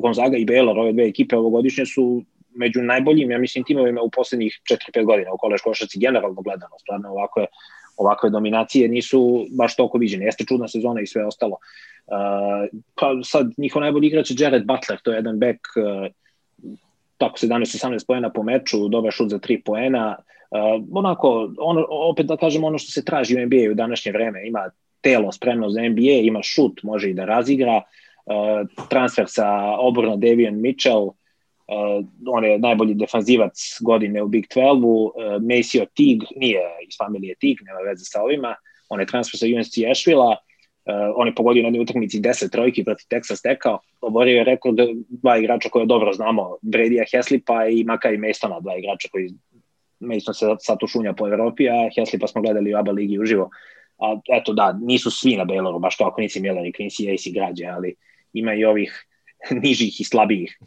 [0.00, 2.22] Gonzaga i Baylor, ove dve ekipe ovogodišnje su
[2.56, 4.60] među najboljim, ja mislim, timovima u poslednjih
[4.94, 7.46] 4-5 godina u koleš košarci generalno gledano, stvarno ovakve,
[7.96, 10.24] ovakve dominacije nisu baš toliko viđene.
[10.24, 11.56] Jeste čudna sezona i sve ostalo.
[12.06, 16.06] Uh, pa sad njihov najbolji igrač je Jared Butler, to je jedan bek uh,
[17.18, 20.16] tako 17-18 poena po meču, dobar šut za 3 poena.
[20.50, 24.46] Uh, onako, ono, opet da kažem ono što se traži u NBA u današnje vreme,
[24.48, 24.70] ima
[25.00, 30.60] telo spremno za NBA, ima šut, može i da razigra, uh, transfer sa oborno Davian
[30.60, 31.14] Mitchell, Uh,
[32.26, 37.58] on je najbolji defanzivac godine u Big 12-u, uh, Maceo Tig nije iz familije Tig,
[37.62, 38.54] nema veze sa ovima,
[38.88, 42.84] on je transfer sa UNC Asheville-a, uh, on je pogodio na jednoj utakmici 10 trojki
[42.84, 48.18] protiv Texas Tech-a, oborio je rekord dva igrača koje dobro znamo, Bradya Heslipa i Makari
[48.18, 49.30] Mastona, dva igrača koji
[50.00, 53.50] Mason se sad ušunja po Evropi, a Heslipa smo gledali u ABA ligi uživo.
[53.98, 57.32] A, eto da, nisu svi na Bayloru, baš kao Quincy Miller i Quincy Ace i
[57.32, 57.94] građe, ali
[58.32, 59.06] ima i ovih
[59.62, 60.58] nižih i slabijih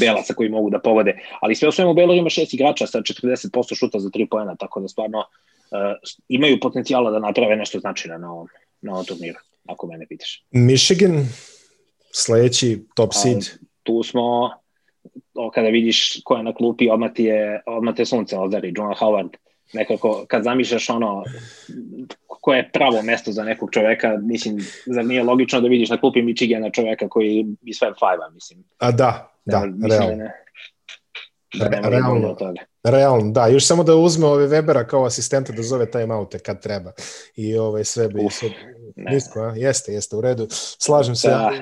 [0.00, 1.18] belaca koji mogu da pogode.
[1.40, 4.80] Ali sve u svemu Belor ima šest igrača sa 40% šuta za 3 poena, tako
[4.80, 5.26] da stvarno uh,
[6.28, 8.48] imaju potencijala da naprave nešto značajno na ovom,
[8.80, 10.44] na ovom turniru, ako mene pitaš.
[10.50, 11.26] Michigan,
[12.12, 13.36] sledeći top seed.
[13.36, 14.50] A, tu smo,
[15.34, 19.36] o, kada vidiš ko je na klupi, odmah je, odmah te sunce ozari, John Howard,
[19.72, 21.24] nekako, kad zamišljaš ono,
[22.26, 26.22] koje je pravo mesto za nekog čoveka, mislim, zar nije logično da vidiš na klupi
[26.22, 28.64] Michigana čoveka koji iz Fab 5 mislim.
[28.78, 30.16] A da, da, da realno.
[31.54, 32.36] Da ne, da realno,
[32.84, 36.62] realno, da, još samo da uzme ove Webera kao asistenta da zove time oute kad
[36.62, 36.92] treba
[37.36, 38.48] i ovaj sve bi sve,
[38.96, 39.54] nisko, a?
[39.56, 40.46] jeste, jeste, u redu,
[40.78, 41.28] slažem se.
[41.28, 41.52] Da,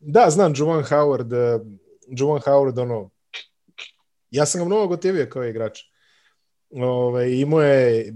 [0.00, 1.66] da znam, Juwan Howard, uh,
[2.08, 3.10] Juwan Howard, ono,
[4.30, 5.80] ja sam ga mnogo gotivio kao igrač.
[6.70, 8.12] Ove, ovaj, imao je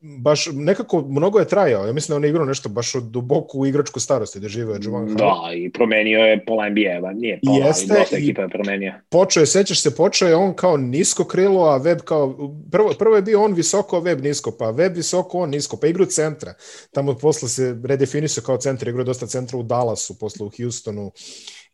[0.00, 1.86] baš nekako mnogo je trajao.
[1.86, 5.14] Ja mislim da on je igrao nešto baš od duboku igračku starosti da žive Jovan
[5.14, 7.12] Da, i promenio je pola NBA-eva.
[7.12, 8.94] Nije pola, Jeste, dosta ekipa je promenio.
[9.10, 12.52] Počeo je, sećaš se, počeo je on kao nisko krilo, a Web kao...
[12.70, 15.86] Prvo, prvo je bio on visoko, a Web nisko, pa Web visoko, on nisko, pa
[15.86, 16.54] igru centra.
[16.92, 21.12] Tamo posle se redefinisao kao centar, igrao dosta centra u Dallasu, posle u Houstonu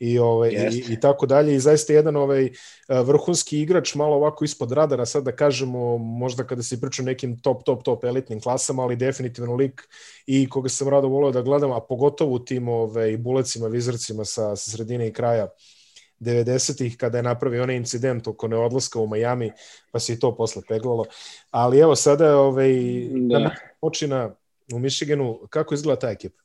[0.02, 2.50] i, ovaj, i, i tako dalje i zaista jedan ovaj
[2.88, 7.62] vrhunski igrač malo ovako ispod radara sad da kažemo možda kada se priča nekim top
[7.64, 9.88] top top elitnim klasama ali definitivno lik
[10.26, 14.56] i koga sam rado voleo da gledam a pogotovo u tim ovaj bulecima vizarcima sa,
[14.56, 15.48] sa sredine i kraja
[16.20, 19.52] 90-ih kada je napravio onaj incident oko neodlaska u Miami,
[19.90, 21.04] pa se i to posle peglalo.
[21.50, 22.72] Ali evo sada ovaj,
[23.10, 23.50] da.
[23.80, 24.34] počina
[24.74, 26.41] u Michiganu, kako izgleda ta ekipa?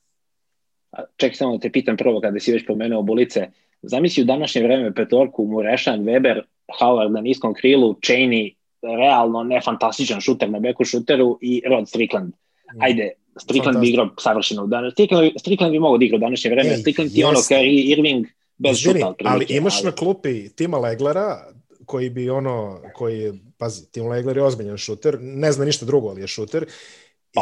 [1.16, 3.46] Čekaj samo da te pitam prvo kada si već pomenuo Bulice,
[3.82, 6.42] zamisli u današnje vreme petorku Murešan, Weber,
[6.80, 12.28] Howard na niskom krilu, Cheney, realno nefantastičan šuter na beku šuteru i Rod Strickland.
[12.28, 12.82] Mm.
[12.82, 14.66] Ajde, Strickland bi igrao savršeno.
[14.66, 14.92] Danas.
[14.92, 16.70] Strickland, Strickland bi mogao da igra u današnje vreme.
[16.70, 19.14] Ej, Strickland ti ono kao Irving bez Zvini, šuta.
[19.24, 19.84] Ali imaš ali...
[19.84, 21.44] na klupi Tima Leglera,
[21.86, 26.20] koji bi ono, koji, pazi, Tim Legler je ozbiljan šuter, ne zna ništa drugo, ali
[26.20, 26.66] je šuter,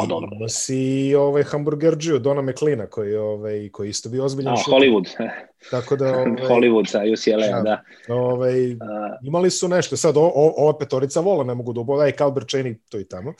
[0.01, 0.29] Pa dobro.
[0.35, 5.29] Ima si ovaj hamburgerđiju Dona McLeana koji, ovaj, koji isto bio ozbiljan A, Hollywood.
[5.71, 7.83] Tako da, ovaj, Hollywood sa UCLA, da.
[8.07, 8.77] Ovaj, uh,
[9.23, 9.97] imali su nešto.
[9.97, 13.03] Sad, o, o, ova petorica vola ne mogu da ubove, i Calbert Cheney to i
[13.03, 13.33] tamo.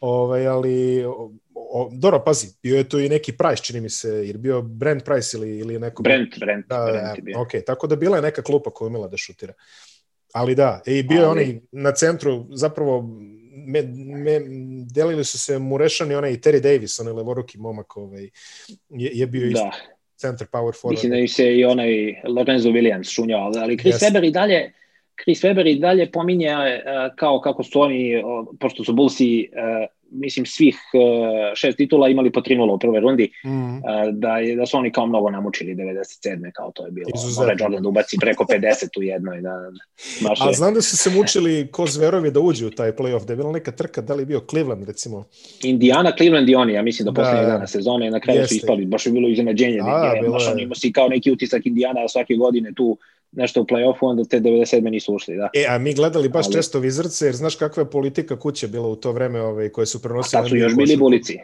[0.00, 4.08] Ovaj, ali, o, o, dobro, pazi, bio je to i neki price, čini mi se,
[4.08, 6.02] jer bio Brent Price ili, ili neko...
[6.02, 7.40] Brent, Brent, da, Brent je bio.
[7.40, 9.52] Ok, tako da bila je neka klupa koja umela da šutira.
[10.32, 13.10] Ali da, i bio je onaj na centru, zapravo
[13.50, 13.82] me,
[14.16, 14.40] me,
[14.92, 18.28] delili su se Murešan i onaj Terry Davis, onaj levoruki momak, ovaj,
[18.88, 19.70] je, je bio isto Da,
[20.16, 20.90] centar power forward.
[20.90, 24.06] mislim da se i onaj Lorenzo Williams šunjao, ali- Chris Jeste.
[24.06, 24.72] Webber i dalje
[25.22, 26.82] Chris Webber i dalje pominje e,
[27.16, 28.22] kao kako su oni,
[28.60, 29.46] pošto su Bullsi, e,
[30.12, 30.98] mislim, svih e,
[31.54, 33.76] šest titula imali po 3-0 u prvoj rundi, Mm.
[33.76, 33.80] e,
[34.12, 36.50] da, je, da su oni kao mnogo namučili 97.
[36.52, 37.10] kao to je bilo.
[37.14, 37.42] Izuzetno.
[37.42, 38.60] Mora Jordan da ubaci preko 50
[38.98, 39.40] u jednoj.
[39.40, 39.70] Da,
[40.20, 43.32] baš A znam da su se mučili ko zverovi da uđu u taj playoff, da
[43.32, 45.24] je bila neka trka, da li je bio Cleveland recimo.
[45.64, 47.52] Indiana, Cleveland i oni, ja mislim do Da, poslednjeg da.
[47.52, 48.48] dana sezone na kraju Jeste.
[48.48, 49.78] su ispali, baš je bilo iznenađenje.
[49.78, 50.48] Da, Da, bilo je.
[50.48, 52.98] on imao si kao neki utisak Indiana svake godine tu
[53.32, 54.90] nešto u play-offu, onda te 97.
[54.90, 55.50] nisu ušli, da.
[55.54, 58.88] E, a mi gledali baš Ali- često Wizardse, jer znaš kakva je politika kuće bila
[58.88, 60.42] u to vreme ovaj, koje su A prenosili.
[60.42, 61.38] tad su još bili bulici.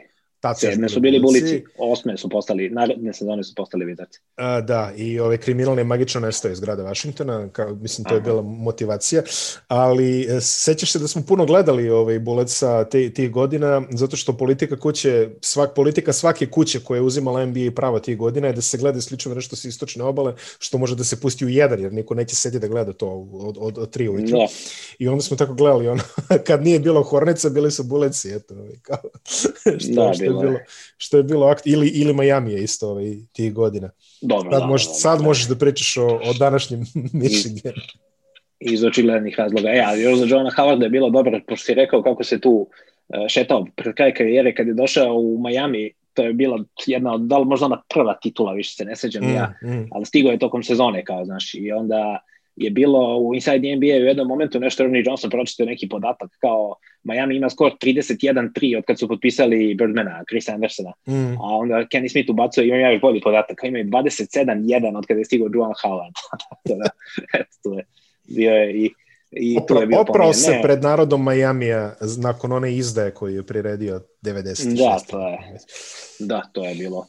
[0.46, 4.20] Tad su još Sedme su bili bulici, osme su postali, naredne sezone su postali vizaci.
[4.36, 8.24] A, da, i ove kriminalne magično nestaju iz grada Vašingtona, kao, mislim to je Aha.
[8.24, 9.22] bila motivacija,
[9.68, 14.36] ali e, sećaš se da smo puno gledali ovaj Buleca te, tih godina, zato što
[14.36, 18.60] politika kuće, svak, politika svake kuće koja je uzimala NBA prava tih godina je da
[18.60, 21.92] se gleda isključivo nešto sa istočne obale, što može da se pusti u jedan, jer
[21.92, 24.38] niko neće sediti da gleda to od, od, od tri ujutru.
[24.38, 24.46] Da,
[24.98, 26.02] I onda smo tako gledali, ono,
[26.46, 28.98] kad nije bilo Hornica, bili su Buleci, eto, ovaj, kao,
[29.80, 30.58] što, Da, što, je bilo
[30.96, 33.90] što je bilo akt, ili, ili Miami je isto ovaj, tih godina.
[34.20, 34.50] dobro.
[34.50, 36.80] Sad, da, možeš, da, da, sad možeš da pričaš o, o današnjem
[37.12, 37.82] Michiganu.
[38.60, 39.68] iz očiglednih razloga.
[39.68, 42.50] E, ali još za Johna Howarda je bilo dobro, pošto si rekao kako se tu
[42.50, 47.20] uh, šetao pred kraj karijere kad je došao u Miami, to je bila jedna od,
[47.20, 49.88] da li možda ona prva titula, više se ne sećam ja, Mm, mm.
[49.92, 52.18] ali stigao je tokom sezone, kao, znaš, i onda
[52.56, 56.74] je bilo u Inside NBA u jednom momentu nešto Ernie Johnson pročitao neki podatak kao
[57.02, 61.40] Miami ima skor 31-3 od kad su potpisali Birdmana, Chris Andersona, Mm.
[61.40, 65.24] a onda Kenny Smith ubacuje, imam ja još bolji podatak, imaju 27-1 od kada je
[65.24, 65.72] stigao Juan
[67.40, 67.84] eto, to je,
[68.36, 68.90] bio je i,
[69.30, 73.36] i tu je Opra, bio oprao se Ne, pred narodom Majamija nakon one izdaje koju
[73.36, 74.76] je priredio 96.
[74.76, 75.38] Da, to je.
[76.18, 77.06] Da, to je bilo.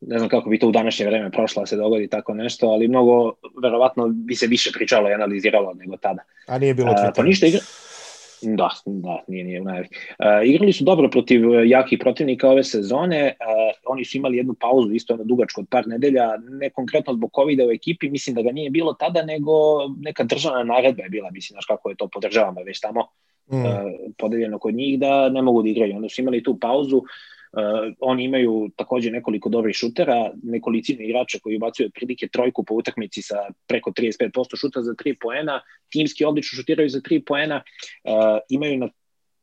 [0.00, 3.32] Ne znam kako bi to u današnje vreme prošlo se dogodi tako nešto, ali mnogo,
[3.62, 6.22] verovatno bi se više pričalo i analiziralo nego tada.
[6.46, 7.12] A nije bilo Twittera.
[7.16, 7.60] pa ništa igra...
[8.42, 9.88] Da, da, nije, nije u najavi.
[9.90, 14.54] Uh, igrali su dobro protiv uh, jakih protivnika ove sezone, uh, oni su imali jednu
[14.54, 18.42] pauzu, isto ono dugačku od par nedelja, ne konkretno zbog covid u ekipi, mislim da
[18.42, 19.52] ga nije bilo tada, nego
[20.00, 23.06] neka državna naredba je bila, mislim, znaš kako je to po državama već tamo,
[23.50, 23.64] Mm.
[23.64, 23.66] uh,
[24.18, 25.96] podeljeno kod njih da ne mogu da igraju.
[25.96, 27.04] Onda su imali tu pauzu, uh,
[28.00, 33.34] oni imaju takođe nekoliko dobrih šutera, nekolicine igrača koji ubacuju otprilike trojku po utakmici sa
[33.66, 35.60] preko 35% šuta za 3 poena,
[35.92, 37.62] timski odlično šutiraju za 3 poena,
[38.04, 38.12] uh,
[38.48, 38.88] imaju na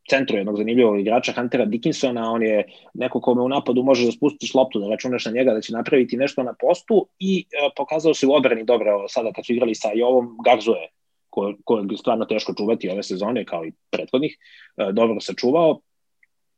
[0.09, 4.53] centru jednog zanimljivog igrača Huntera Dickinsona, on je neko kome u napadu može da spustiš
[4.53, 8.27] loptu, da računaš na njega da će napraviti nešto na postu i uh, pokazao se
[8.27, 10.87] u odbrani dobro sada kad su igrali sa Jovom Garzuje,
[11.29, 14.37] ko, kojeg je stvarno teško čuvati ove sezone kao i prethodnih,
[14.77, 15.79] uh, dobro sačuvao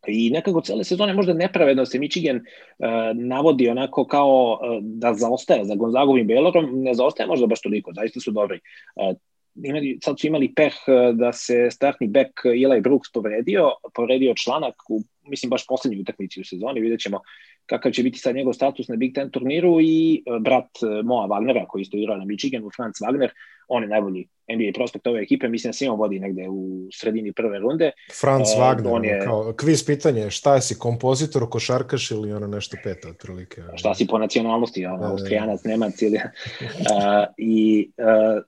[0.07, 5.65] i nekako cele sezone možda nepravedno se Michigan uh, navodi onako kao uh, da zaostaje
[5.65, 8.59] za Gonzagom i Bailorom, ne zaostaje možda baš toliko, zaista su dobri.
[8.95, 9.17] Uh,
[9.63, 10.73] imali, sad su imali peh
[11.13, 16.43] da se startni back Eli Brooks povredio, povredio članak u, mislim, baš poslednji utakmici u
[16.43, 17.19] sezoni, vidjet ćemo
[17.65, 21.27] kakav će biti sad njegov status na Big Ten turniru i uh, brat uh, Moa
[21.27, 23.29] Wagnera koji isto igrao na Michiganu, Franz Wagner,
[23.67, 27.31] on je najbolji NBA prospekt ove ekipe, mislim da se on vodi negde u sredini
[27.33, 27.91] prve runde.
[28.19, 32.77] Franz Uh, Wagner, on je- kao, kviz pitanje, šta si, kompozitor, košarkaš ili ono nešto
[32.83, 33.61] peto, otprilike?
[33.75, 35.11] šta si po nacionalnosti, ono, Da, da, da.
[35.11, 36.15] austrijanac, nemac ili...
[36.15, 38.43] Uh, I uh,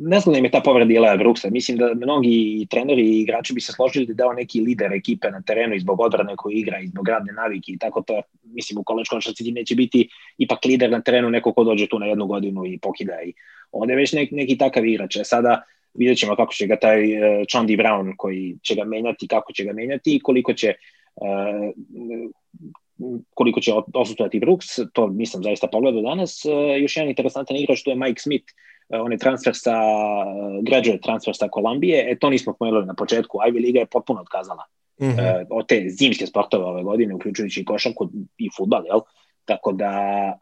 [0.00, 1.50] ne znam da im je ta povreda Ilaja Brooksa.
[1.50, 5.30] Mislim da mnogi treneri i igrači bi se složili da je on neki lider ekipe
[5.30, 8.22] na terenu i zbog odbrane koji igra i zbog radne navike i tako to.
[8.42, 11.98] Mislim, u koleč košarci ti neće biti ipak lider na terenu neko ko dođe tu
[11.98, 13.32] na jednu godinu i pokida i
[13.72, 15.16] onda je već nek, neki takav igrač.
[15.16, 15.62] E, Sada
[15.94, 19.64] vidjet ćemo kako će ga taj uh, Chondi Brown koji će ga menjati, kako će
[19.64, 20.74] ga menjati i koliko će
[21.14, 21.72] uh,
[23.34, 26.44] koliko će osutovati Brooks, to nisam zaista pogledao danas.
[26.44, 28.44] Uh, još jedan interesantan igrač, to je Mike Smith,
[28.88, 29.74] uh, on je transfer sa,
[30.62, 34.64] graduate transfer sa Kolumbije, e to nismo pomenuli na početku, Ivy Liga je potpuno otkazala
[35.02, 35.18] Mhm.
[35.50, 39.00] uh, te zimske sportove ove godine, uključujući i košarku i futbal, jel?
[39.48, 39.92] tako da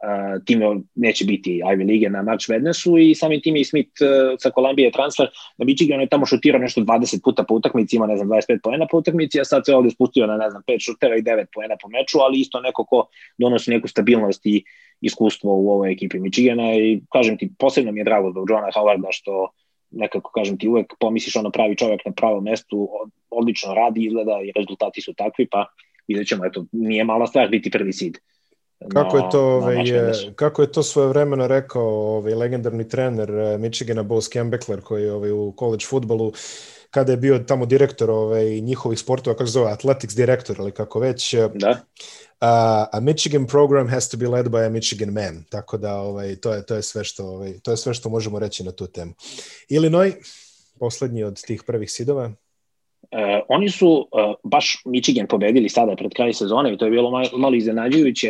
[0.03, 0.65] uh, time
[0.95, 4.91] neće biti Ivy Lige na March Madnessu i samim tim i Smith uh, sa Kolumbije
[4.91, 8.59] transfer na Michigan je tamo šutirao nešto 20 puta po utakmici, ima ne znam 25
[8.63, 11.45] poena po utakmici, a sad se ovde spustio na ne znam 5 šutera i 9
[11.53, 14.63] poena po meču, ali isto neko ko donosi neku stabilnost i
[15.01, 19.07] iskustvo u ovoj ekipi Michigana i kažem ti, posebno mi je drago zbog Johna Howarda
[19.11, 19.51] što
[19.91, 22.89] nekako kažem ti uvek pomisliš ono pravi čovjek na pravom mestu,
[23.29, 25.65] odlično radi, izgleda i rezultati su takvi, pa
[26.07, 28.17] vidjet ćemo, eto, nije mala stvar biti prvi seed.
[28.93, 29.75] Kako je to, ovaj,
[30.35, 35.13] kako je to svoje vremeno rekao ovaj, legendarni trener eh, Michigana Bo Skembeckler koji je
[35.13, 36.31] ovaj, u college futbolu
[36.91, 40.99] kada je bio tamo direktor ovaj, njihovih sportova, kako se zove, athletics direktor ili kako
[40.99, 41.33] već.
[41.33, 41.69] Eh, da.
[42.41, 42.47] Uh,
[42.91, 45.43] a Michigan program has to be led by a Michigan man.
[45.49, 48.39] Tako da ovaj, to, je, to, je sve što, ovaj, to je sve što možemo
[48.39, 49.13] reći na tu temu.
[49.69, 50.13] Illinois,
[50.79, 52.25] poslednji od tih prvih sidova.
[52.25, 57.11] Uh, oni su uh, baš Michigan pobedili sada pred kraj sezone i to je bilo
[57.11, 58.29] malo, malo iznenađujuće.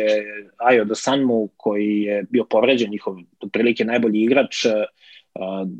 [0.56, 4.72] Ajo Dosanmu koji je bio povređen, njihov otprilike najbolji igrač, uh,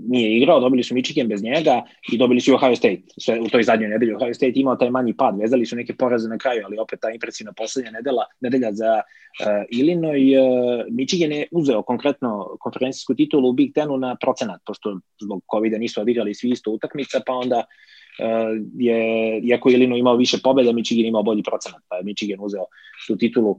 [0.08, 3.02] nije igrao, dobili su Michigan bez njega i dobili su Ohio State.
[3.18, 6.28] Sve, u toj zadnjoj nedelji Ohio State imao taj manji pad, vezali su neke poraze
[6.28, 10.36] na kraju, ali opet ta impresivna poslednja nedelja, nedelja za uh, Illinois.
[10.36, 15.78] Uh, Michigan je uzeo konkretno konferencijsku titulu u Big Tenu na procenat, pošto zbog COVID-a
[15.78, 21.06] nisu odigrali svi isto utakmica, pa onda uh, je, iako Illinois imao više pobeda, Michigan
[21.06, 22.64] imao bolji procenat, pa je Michigan uzeo
[23.06, 23.58] tu titulu uh,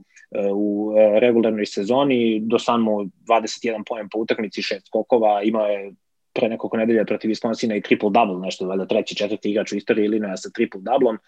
[0.54, 2.92] u regularnoj sezoni, do samo
[3.28, 5.92] 21 poen po utakmici, šest skokova, imao je
[6.32, 10.42] pre nekoliko nedelja protiv Wisconsina i triple-double, nešto, valjda treći, četvrti igrač u istoriji Illinoisa
[10.42, 11.18] sa triple-doublom.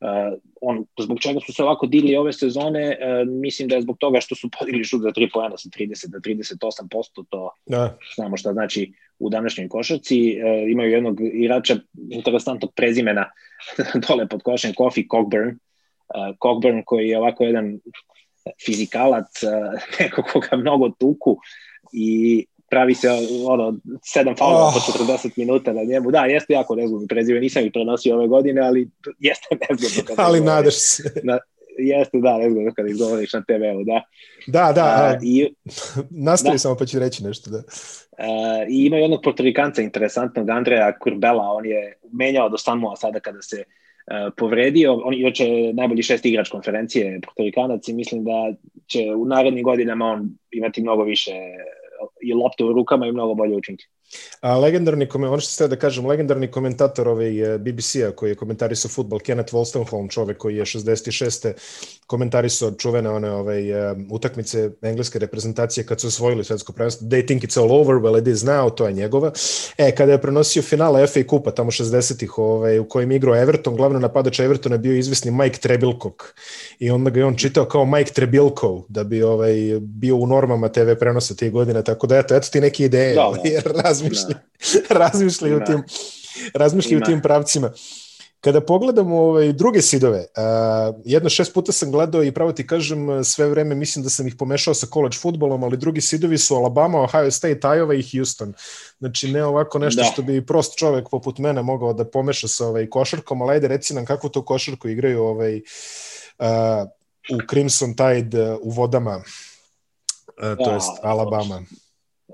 [0.00, 3.96] Uh, on, zbog čega su se ovako digli ove sezone, uh, mislim da je zbog
[3.98, 7.98] toga što su podigli šut za 3 poena sa 30 do 38%, to da.
[8.16, 10.38] znamo šta znači u današnjoj košarci.
[10.44, 11.76] Uh, imaju jednog igrača
[12.10, 13.30] interesantnog prezimena
[14.08, 17.80] dole pod košem, Kofi Cockburn, uh, Cockburn koji je ovako jedan
[18.66, 21.36] fizikalac, uh, neko koga mnogo tuku
[21.92, 23.08] i pravi se
[23.46, 24.74] ono, sedam faulova oh.
[24.74, 26.10] po 40 minuta na njemu.
[26.10, 28.90] Da, jeste jako nezgodno prezive, nisam ih prenosio ove godine, ali
[29.28, 30.14] jeste nezgodno.
[30.26, 31.20] ali nadaš se.
[31.22, 31.38] Na,
[31.78, 34.02] jeste, da, nezgodno kada izgovoriš na TV-u, da.
[34.46, 35.54] Da, da, a, i,
[36.10, 36.58] nastavi da.
[36.58, 37.62] samo pa ću reći nešto, da.
[38.18, 43.42] A, I ima jednog portorikanca interesantnog, Andreja Kurbela, on je menjao do Samoa sada kada
[43.42, 43.79] se uh,
[44.36, 48.52] povredio, on je najbolji šest igrač konferencije portorikanac i mislim da
[48.86, 51.32] će u narednim godinama on imati mnogo više
[52.22, 53.84] i lopte u rukama i mnogo bolje učinke.
[54.40, 59.18] A legendarni, ono što ste da kažem, legendarni komentator ovaj BBC-a koji je komentarisao futbol,
[59.18, 61.52] Kenneth Wolstenholm, čovek koji je 66.
[62.06, 63.62] komentarisao čuvene one ovaj,
[64.10, 67.08] utakmice engleske reprezentacije kad su osvojili svetsko prvenstvo.
[67.08, 69.32] They think it's all over, well it is now, to je njegova.
[69.78, 73.98] E, kada je prenosio finale FA Kupa tamo 60-ih ovaj, u kojem igrao Everton, glavno
[73.98, 76.34] napadač Evertona je bio izvesni Mike Trebilkog
[76.78, 80.68] i onda ga je on čitao kao Mike Trebilkov da bi ovaj, bio u normama
[80.68, 83.48] TV prenosa tih godina, tako da eto, eto ti neke ideje, da, da.
[83.54, 84.34] jer razmišlja,
[84.88, 84.98] da.
[85.04, 85.82] razmišlja u tim,
[86.54, 87.72] razmišlja u tim pravcima.
[88.40, 93.24] Kada pogledamo ovaj, druge sidove, uh, jedno šest puta sam gledao i pravo ti kažem,
[93.24, 97.02] sve vreme mislim da sam ih pomešao sa college futbolom, ali drugi sidovi su Alabama,
[97.02, 98.54] Ohio State, Iowa i Houston.
[98.98, 100.08] Znači ne ovako nešto da.
[100.12, 103.94] što bi prost čovek poput mene mogao da pomeša sa ovaj, košarkom, ali ajde reci
[103.94, 106.46] nam kako to košarku igraju ovaj, uh,
[107.32, 111.62] u Crimson Tide u vodama, uh, to da, jest Alabama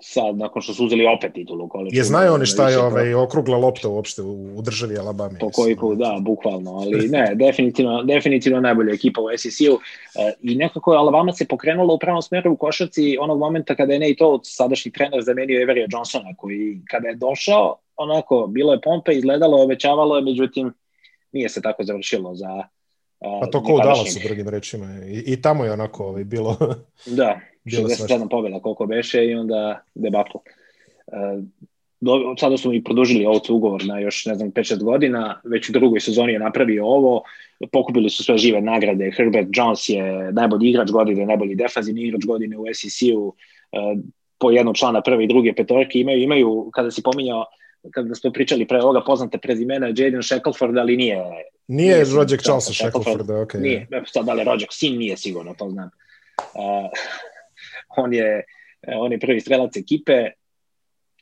[0.02, 3.58] sad, nakon što su uzeli opet titulu u Je znaju oni šta je ovaj, okrugla
[3.58, 5.38] lopta uopšte u, u državi Alabama.
[5.40, 9.80] Po koji put, da, bukvalno, ali ne, definitivno, definitivno najbolja ekipa u SEC-u uh,
[10.42, 13.98] i nekako je Alabama se pokrenula u pravom smeru u košarci onog momenta kada je
[13.98, 19.12] Nate Oates, sadašnji trener, zamenio Everija Johnsona, koji kada je došao, onako, bilo je pompe,
[19.12, 20.72] izgledalo, obećavalo je, međutim,
[21.32, 22.64] nije se tako završilo za
[23.20, 24.86] A pa to ko u Dallasu, drugim rečima.
[25.06, 26.56] I, I tamo je onako ovaj, bilo...
[27.06, 30.38] Da, 67 pobjeda koliko beše i onda debakl.
[31.06, 31.44] Uh,
[32.00, 35.72] do, sada su mi produžili ovo ugovor na još, ne znam, 5-6 godina, već u
[35.72, 37.22] drugoj sezoni je napravio ovo,
[37.72, 42.58] pokupili su sve žive nagrade, Herbert Jones je najbolji igrač godine, najbolji defanzivni igrač godine
[42.58, 43.34] u SEC-u, uh,
[44.38, 47.44] po jednog člana prve i druge petorke imaju, imaju, kada si pominjao,
[47.90, 51.16] kada smo pričali pre ovoga poznate prezimena Jaden Shackelford, ali nije...
[51.68, 53.54] Nije, nije Rođak Charles Shackelford, ok.
[53.54, 55.90] Nije, sad da li Rođak sin nije sigurno, to znam.
[56.54, 56.90] Uh,
[57.96, 58.44] on je,
[58.96, 60.30] on je prvi strelac ekipe,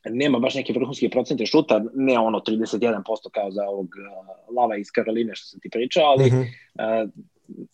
[0.09, 3.01] nema baš neke vrhunske procente šuta, ne ono 31%
[3.33, 7.09] kao za ovog uh, Lava iz Karoline što sam ti pričao, ali mm -hmm.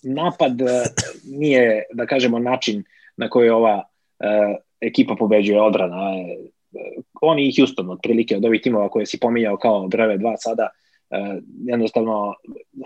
[0.04, 0.52] napad
[1.24, 2.84] nije, da kažemo, način
[3.18, 3.84] na koji ova
[4.82, 5.98] ekipa pobeđuje odbrana.
[7.22, 10.70] Oni i Houston, otprilike od ovih timova koje si pominjao kao breve dva sada,
[11.66, 12.34] jednostavno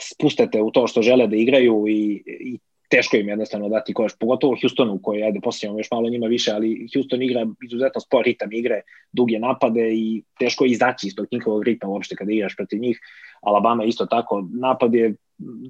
[0.01, 4.55] spustate u to što žele da igraju i, i teško im jednostavno dati koš, pogotovo
[4.61, 8.81] Houstonu koji, ajde, posljedno još malo njima više, ali Houston igra izuzetno spor ritam igre,
[9.11, 12.99] duge napade i teško je izaći iz tog njihovog ritma uopšte kada igraš protiv njih.
[13.41, 15.15] Alabama isto tako, napad je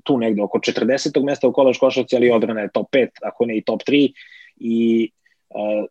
[0.04, 1.24] tu negde oko 40.
[1.24, 4.14] mesta u kolač košarci, ali odbrana je top 5, ako ne i top 3
[4.56, 5.10] i
[5.50, 5.86] uh,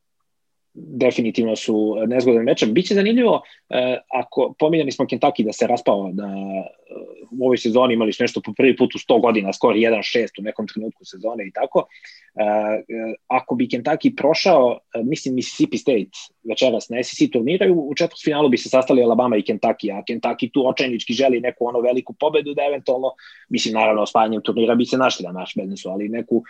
[0.75, 2.75] definitivno su nezgodan mečan.
[2.75, 6.29] Biće zanimljivo, e, ako pominjali smo Kentucky da se raspao da
[7.31, 10.67] u ovoj sezoni imali nešto po prvi put u 100 godina, skoro 1-6 u nekom
[10.69, 11.87] trenutku sezone i tako.
[12.35, 12.45] E,
[13.27, 16.11] ako bi Kentucky prošao, e, mislim Mississippi State
[16.49, 20.69] večeras na SEC turniraju, u finalu bi se sastali Alabama i Kentucky, a Kentucky tu
[20.69, 23.11] očajnički želi neku ono veliku pobedu da eventualno,
[23.49, 26.43] mislim naravno osvajanjem turnira bi se našli da naš biznesu, ali neku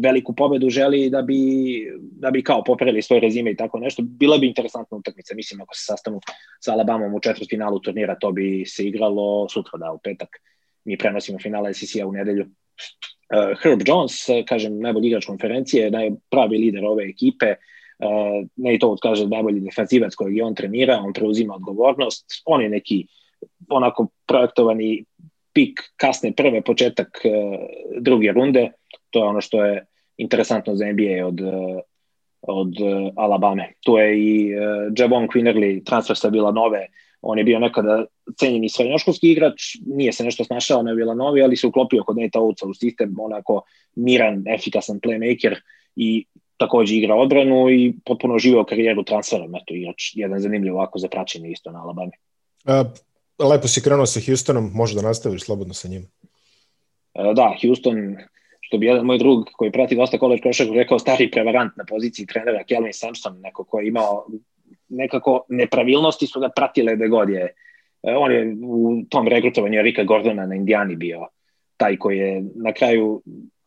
[0.00, 1.38] veliku pobedu želi da bi,
[2.00, 4.02] da bi kao popravili svoj rezime i tako nešto.
[4.02, 6.20] Bila bi interesantna utakmica, mislim ako se sastanu
[6.60, 10.40] sa Alabamom u finalu turnira, to bi se igralo sutra da u petak.
[10.84, 12.46] Mi prenosimo finale SEC-a u nedelju.
[12.46, 17.54] Uh, Herb Jones, kažem, najbolji igrač konferencije, najpravi lider ove ekipe,
[17.98, 22.62] uh, ne i to kaže najbolji defanzivac kojeg je on trenira, on preuzima odgovornost, on
[22.62, 23.06] je neki
[23.68, 25.04] onako projektovani
[25.52, 27.58] pik kasne prve početak uh,
[28.00, 28.70] druge runde,
[29.10, 29.84] to je ono što je
[30.16, 31.80] interesantno za NBA od, uh,
[32.42, 33.72] od uh, Alabame.
[33.84, 36.86] Tu je i uh, Javon Quinnerly, transfer sa Villanove,
[37.22, 38.04] on je bio nekada
[38.38, 42.66] cenjeni srednjoškolski igrač, nije se nešto snašao na Villanovi, ali se uklopio kod Nate Ouca
[42.66, 43.62] u sistem, onako
[43.94, 45.54] miran, efikasan playmaker
[45.96, 46.24] i
[46.56, 51.50] takođe igra odbranu i potpuno živeo karijeru transferom, eto igrač, jedan zanimljiv ovako za praćenje
[51.50, 52.12] isto na Alabama.
[52.64, 52.86] Uh,
[53.50, 56.06] lepo si krenuo sa Houstonom, može da nastaviš slobodno sa njim.
[57.14, 58.16] Uh, da, Houston,
[58.60, 62.26] što bi jedan moj drug koji prati dosta college košarku rekao stari prevarant na poziciji
[62.26, 64.26] trenera Kelvin Sampson, neko ko je imao
[64.88, 67.54] nekako nepravilnosti su ga pratile da god je
[68.06, 71.26] E, on je u tom regrutovanju Rika Gordona na Indijani bio
[71.76, 73.22] taj koji je na kraju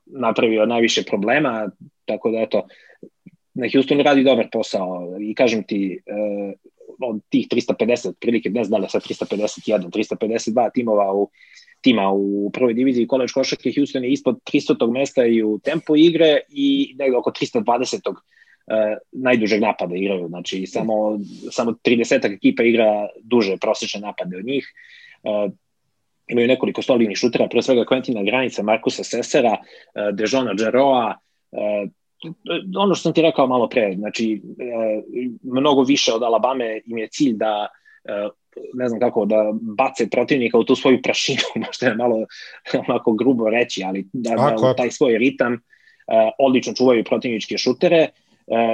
[0.06, 1.70] napravio najviše problema,
[2.06, 2.68] tako da eto,
[3.54, 6.54] na Houstonu radi dobar posao i kažem ti, uh,
[7.00, 11.30] od tih 350, prilike ne znam da sa 351, 352 timova u
[11.82, 14.92] tima u prvoj diviziji college košarke, Houston je ispod 300.
[14.92, 18.16] mesta i u tempu igre i negde oko 320 uh,
[19.12, 21.20] najdužeg napada igraju, znači samo,
[21.52, 24.74] samo 30 ekipa igra duže prosečne napade od njih.
[25.24, 25.52] Uh,
[26.28, 31.16] imaju nekoliko solidnih šutera, pre svega Quentina Granica, Markusa Sesera, uh, Dejona Džeroa,
[31.52, 31.90] uh,
[32.78, 34.42] ono što sam ti rekao malo pre, znači
[35.44, 37.68] mnogo više od Alabame im je cilj da
[38.74, 42.26] ne znam kako, da bace protivnika u tu svoju prašinu, možda je malo
[42.88, 45.58] onako grubo reći, ali da, da taj svoj ritam
[46.40, 48.29] odlično čuvaju protivničke šutere, uh, E,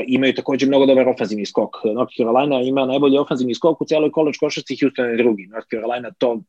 [0.07, 1.75] imaju takođe mnogo dobar ofanzivni skok.
[1.83, 5.47] North Carolina ima najbolji ofanzivni skok u celoj college košarci, Houston je drugi.
[5.47, 6.41] North Carolina to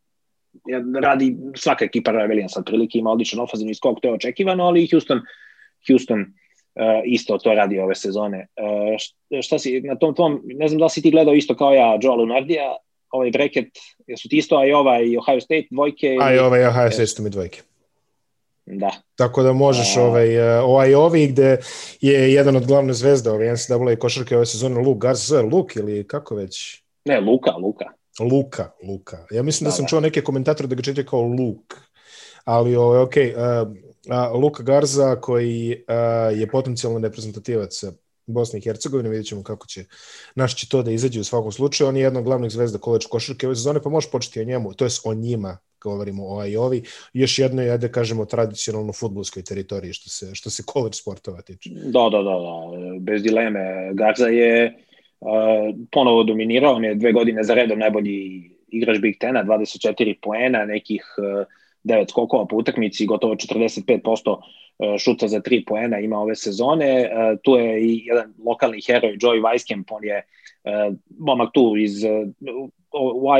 [1.02, 5.20] radi svaka ekipa Rebellion sad prilike ima odličan ofanzivni skok, to je očekivano, ali Houston,
[5.88, 6.26] Houston uh,
[7.04, 8.46] isto to radi ove sezone.
[8.56, 11.72] Uh, šta si, na tom tom, ne znam da li si ti gledao isto kao
[11.72, 12.76] ja Joe Lunardija,
[13.10, 13.68] ovaj bracket,
[14.06, 16.16] jesu ti isto, a i ovaj Ohio State dvojke?
[16.20, 17.62] A i ovaj Ohio State su mi dvojke.
[18.66, 18.90] Da.
[19.16, 20.02] Tako da možeš a...
[20.02, 21.59] ovaj, e, ovaj ovi gde
[22.00, 26.35] je jedan od glavne zvezda ove NCAA košarke ove sezone Luke Garza, Luke ili kako
[26.35, 26.83] već?
[27.05, 27.85] Ne, Luka, Luka.
[28.20, 29.26] Luka, Luka.
[29.31, 29.88] Ja mislim da, da sam da.
[29.88, 31.76] čuo neke komentatore da ga čitaju kao Luke.
[32.44, 33.68] Ali ovaj, ok, uh,
[34.35, 37.85] uh, Luka Garza koji uh, je potencijalno reprezentativac
[38.26, 39.85] Bosne i Hercegovine, vidjet ćemo kako će
[40.35, 41.88] naš će to da izađe u svakom slučaju.
[41.88, 44.74] On je jedna od glavnih zvezda koleč košarke ove sezone, pa možeš početi o njemu,
[44.74, 48.92] to je o njima, govorimo o ovaj i ovi, još jedno je, da kažemo, tradicionalno
[48.92, 51.70] futbolskoj teritoriji što se, što se college sportova tiče.
[51.70, 53.90] Da, da, da, da, bez dileme.
[53.94, 54.74] Garza je
[55.20, 55.28] uh,
[55.92, 61.04] ponovo dominirao, on je dve godine za redom najbolji igrač Big Tena, 24 poena, nekih
[61.18, 61.46] uh,
[61.84, 64.36] 9 skokova po utakmici, gotovo 45%
[64.98, 67.10] šuta za 3 poena ima ove sezone.
[67.42, 70.22] Tu je i jedan lokalni heroj, Joey Weiskamp, on je
[71.18, 72.04] momak tu iz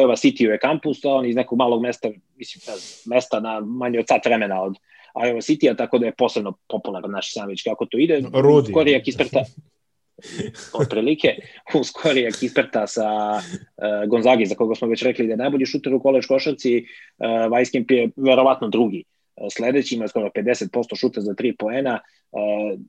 [0.01, 4.09] Iowa City je kampus, a on iz nekog malog mesta, mislim, mesta na manje od
[4.09, 4.77] sat vremena od
[5.14, 8.23] Iowa City-a, tako da je posebno popularan naš sandvič kako to ide.
[8.33, 8.73] Rudi.
[8.73, 9.45] Korijak isprta,
[10.81, 11.29] otprilike,
[11.75, 15.95] uz Korijak isprta sa uh, Gonzagi, za koga smo već rekli da je najbolji šuter
[15.95, 19.05] u koleč košarci, uh, Weiskamp je verovatno drugi.
[19.37, 22.01] Uh, sledeći ima skoro 50% šuta za 3 poena,
[22.33, 22.81] uh,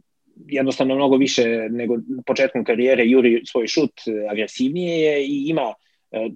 [0.48, 3.92] jednostavno mnogo više nego početkom karijere juri svoj šut,
[4.30, 5.87] agresivnije je i ima E,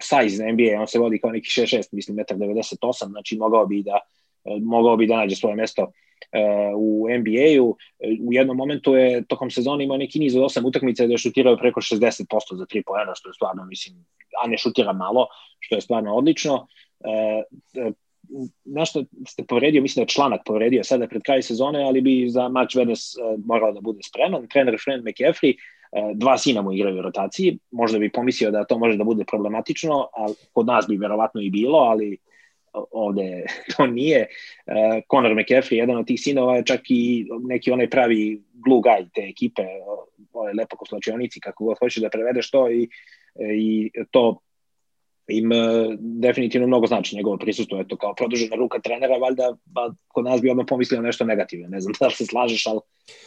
[0.02, 4.00] size na NBA, on se vodi kao neki 6-6, mislim, 1,98 znači mogao bi da
[4.46, 5.90] e, mogao bi da nađe svoje mesto uh,
[6.78, 7.78] u NBA-u.
[8.28, 11.58] U jednom momentu je tokom sezone imao neki niz od 8 utakmica da je šutirao
[11.58, 14.06] preko 60% za 3 poena, što je stvarno, mislim,
[14.44, 15.28] a ne šutira malo,
[15.60, 16.68] što je stvarno odlično.
[18.66, 22.50] Nešto ste povredio, mislim da je članak povredio sada pred kraj sezone, ali bi za
[22.50, 23.02] March Madness
[23.46, 24.48] morao da bude spreman.
[24.48, 25.56] Trener Fred McAfee,
[26.16, 30.08] dva sina mu igraju u rotaciji, možda bi pomislio da to može da bude problematično,
[30.18, 32.18] a kod nas bi verovatno i bilo, ali
[32.92, 33.46] ovde
[33.78, 34.28] to nije.
[35.12, 39.22] Conor McAfee, jedan od tih sinova, je čak i neki onaj pravi glue guy te
[39.22, 39.64] ekipe,
[40.34, 42.90] ove lepo koslačionici, kako god hoćeš da prevedeš to i,
[43.40, 44.40] i to
[45.32, 45.58] im uh,
[46.00, 50.50] definitivno mnogo znači njegovo prisustvo, eto kao produžena ruka trenera, valjda pa kod nas bi
[50.50, 52.80] odmah pomislio nešto negativno, ne znam da li se slažeš, ali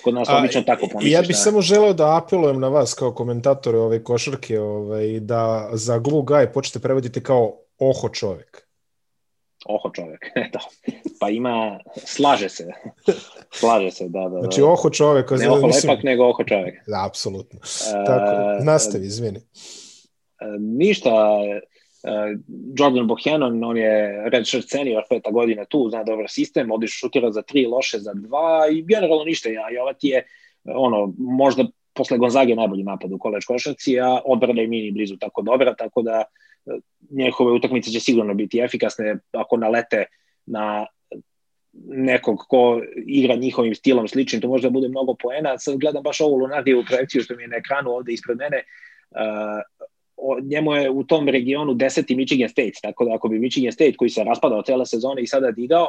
[0.04, 1.12] kod nas A, obično tako pomisliš.
[1.12, 1.34] Ja bih da...
[1.34, 6.52] samo želeo da apelujem na vas kao komentatore ove košarke, ovaj, da za glue guy
[6.52, 8.64] počete prevoditi kao oho čovek.
[9.64, 10.58] Oho čovek, eto.
[11.20, 12.72] Pa ima, slaže se.
[13.52, 14.28] Slaže se, da, da.
[14.28, 14.40] da.
[14.40, 15.30] Znači oho čovek.
[15.30, 15.90] Ne oho mislim...
[15.90, 16.74] lepak, nego oho čovek.
[16.86, 17.60] Da, apsolutno.
[17.62, 19.38] Uh, Tako, nastavi, izvini.
[19.38, 21.10] Uh, ništa,
[22.78, 27.42] Jordan Bohannon, on je redshirt senior, peta godina tu, zna dobar sistem, odiš šutira za
[27.42, 29.48] tri, loše za dva i generalno ništa.
[29.50, 30.24] I ova ti je,
[30.64, 35.42] ono, možda posle Gonzage najbolji napad u koleč košarci, a odbrana je mini blizu tako
[35.42, 36.24] dobra, tako da
[37.10, 40.04] njehove utakmice će sigurno biti efikasne ako nalete
[40.46, 40.86] na
[41.88, 45.58] nekog ko igra njihovim stilom sličnim, to možda bude mnogo poena.
[45.58, 48.62] Sad gledam baš ovu Lunardijevu projekciju što mi je na ekranu ovde ispred mene.
[49.10, 49.20] Uh,
[50.16, 53.96] o, njemu je u tom regionu deseti Michigan State, tako da ako bi Michigan State
[53.96, 55.88] koji se raspadao cele sezone i sada digao,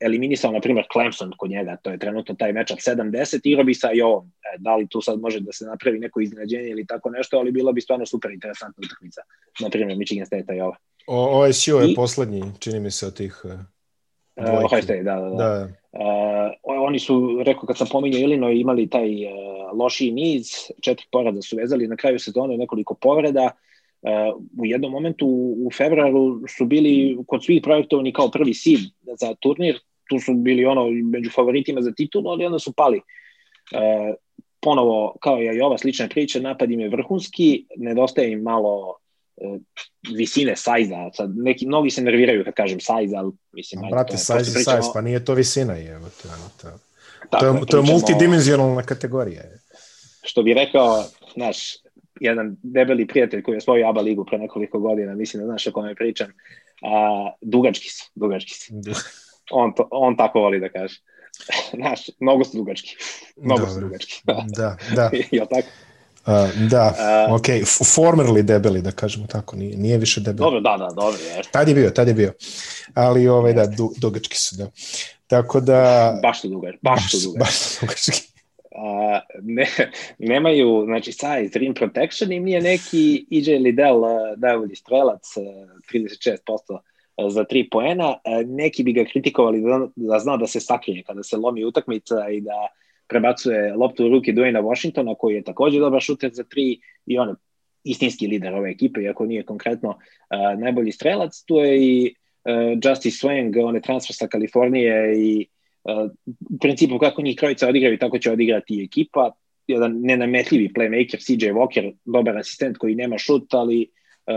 [0.00, 3.88] eliminisao, na primjer, Clemson kod njega, to je trenutno taj matchup 7-10, igrao bi sa
[4.04, 4.26] ovom.
[4.26, 7.52] E, da li tu sad može da se napravi neko iznenađenje ili tako nešto, ali
[7.52, 9.20] bilo bi stvarno super interesantna utakmica,
[9.60, 10.76] na primjer, Michigan State i ova.
[11.06, 13.44] O, OSU je I, poslednji, čini mi se, od tih
[14.36, 14.64] uh.
[14.64, 15.28] Ohio State, da, da.
[15.28, 15.36] da.
[15.36, 15.68] da.
[15.92, 19.32] Uh, oni su, rekao kad sam pominjao Illinois, imali taj uh,
[19.78, 20.46] loši niz,
[20.80, 23.50] četiri porada su vezali na kraju sezone nekoliko povreda,
[24.02, 25.26] Uh, u jednom momentu
[25.66, 28.80] u februaru su bili kod svih projektovani kao prvi seed
[29.20, 29.78] za turnir,
[30.08, 32.96] tu su bili ono među favoritima za titulu, ali onda su pali.
[32.96, 34.14] Uh,
[34.60, 38.96] ponovo, kao i ova slična priča, napad im je vrhunski, nedostaje im malo
[40.16, 41.10] visine sajza.
[41.14, 43.80] Sad, neki, mnogi se nerviraju kad kažem sajz, ali mislim...
[43.80, 45.74] No, brate, sajz je sajz, pa nije to visina.
[45.74, 46.28] Je, to,
[46.62, 46.68] to,
[47.30, 49.42] to, to, je, to je multidimenzionalna kategorija.
[49.42, 49.60] Je.
[50.22, 51.76] Što bi rekao, znaš,
[52.20, 55.72] jedan debeli prijatelj koji je osvojio ABA ligu pre nekoliko godina, mislim da znaš o
[55.72, 56.28] kome pričam,
[56.82, 58.74] a, dugački su, dugački su.
[59.50, 61.00] On, to, on tako voli da kaže.
[61.76, 62.96] Znaš, mnogo su dugački.
[63.36, 63.74] Mnogo Dobre.
[63.74, 64.22] su dugački.
[64.58, 65.10] da, da.
[65.30, 65.68] Jel tako?
[66.26, 66.94] Uh, da,
[67.28, 70.46] uh, ok, formerly debeli, da kažemo tako, nije, nije više debeli.
[70.46, 71.18] Dobro, da, da, dobro.
[71.20, 71.42] Je.
[71.52, 72.32] Tad je bio, tad je bio.
[72.94, 74.70] Ali, ovaj, da, du, dugački su, da.
[75.26, 76.12] Tako da...
[76.22, 77.38] Baš su dugački, baš, baš su dugački.
[77.38, 78.30] Baš su dugački
[78.80, 79.66] a, ne,
[80.18, 84.02] nemaju, znači size, rim protection im nije neki EJ Liddell
[84.36, 85.34] najbolji strelac,
[85.92, 86.78] 36%
[87.28, 88.14] za tri poena,
[88.46, 92.40] neki bi ga kritikovali da, da zna da se sakrije kada se lomi utakmica i
[92.40, 92.68] da
[93.10, 97.36] prebacuje loptu u ruke Dwayna Washingtona koji je takođe dobar šuter za tri i on
[97.84, 101.44] istinski lider ove ekipe, iako nije konkretno uh, najbolji strelac.
[101.44, 105.46] Tu je i uh, Justice Swing, on je transfer sa Kalifornije i
[106.54, 109.32] u principu kako njih trojica odigraju, tako će odigrati i ekipa.
[109.66, 113.86] Jedan nenametljivi playmaker, CJ Walker, dobar asistent koji nema šut, ali
[114.26, 114.34] uh,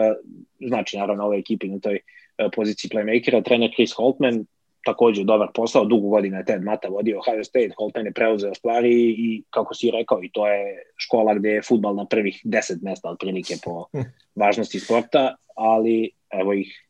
[0.68, 3.44] znači naravno ove ekipi na toj uh, poziciji playmakera.
[3.44, 4.46] Trener Chris Holtman,
[4.86, 9.16] takođe dobar posao, dugo godina je Ted Mata vodio Ohio State, Holtman je preuzeo stvari
[9.18, 13.10] i kako si rekao, i to je škola gde je futbal na prvih deset mesta
[13.10, 13.86] otprilike po
[14.42, 16.84] važnosti sporta, ali evo ih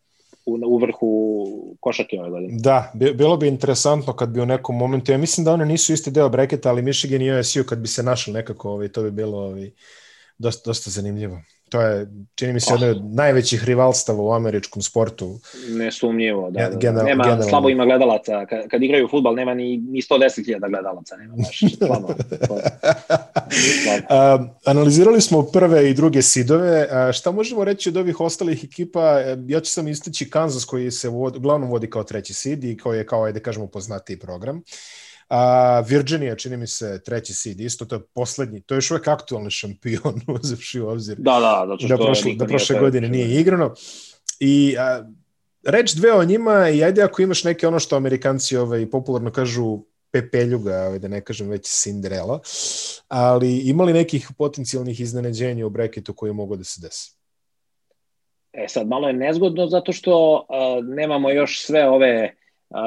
[0.45, 2.57] u, u vrhu košarke ove godine.
[2.59, 6.11] Da, bilo bi interesantno kad bi u nekom momentu, ja mislim da one nisu isti
[6.11, 9.37] deo breketa, ali Michigan i OSU kad bi se našli nekako, ovaj, to bi bilo
[9.37, 9.71] ovaj,
[10.37, 11.41] dosta, dosta zanimljivo.
[11.73, 15.39] To je, čini mi se, jedno od najvećih rivalstava u američkom sportu.
[15.69, 16.69] Nesumnjivo, da.
[16.69, 16.77] da.
[16.77, 17.49] General, nema, general.
[17.49, 18.45] slabo ima gledalaca.
[18.45, 21.15] Kad, kad igraju futbal, nema ni, ni 110.000 gledalaca.
[21.15, 22.07] Nema, baš, slabo.
[24.37, 26.87] um, analizirali smo prve i druge sidove.
[26.91, 29.19] A, šta možemo reći od ovih ostalih ekipa?
[29.47, 32.97] Ja ću sam istići Kansas koji se vod, uglavnom vodi kao treći sid i koji
[32.97, 34.63] je kao, ajde kažemo, poznatiji program.
[35.35, 39.07] A Virginia, čini mi se, treći seed, isto to je poslednji, to je još uvek
[39.07, 41.17] aktualni šampion, uzevši u obzir.
[41.17, 43.73] Da, da, zato što da prošle, da prošle godine nije igrano.
[44.39, 45.03] I a,
[45.63, 49.79] reč dve o njima i ajde ako imaš neke ono što amerikanci ovaj, popularno kažu
[50.11, 52.39] pepeljuga, ovaj, da ne kažem već Cinderella,
[53.07, 57.15] ali imali nekih potencijalnih iznenađenja u breketu koji mogu da se desi?
[58.53, 62.35] E sad, malo je nezgodno zato što uh, nemamo još sve ove
[62.69, 62.77] uh,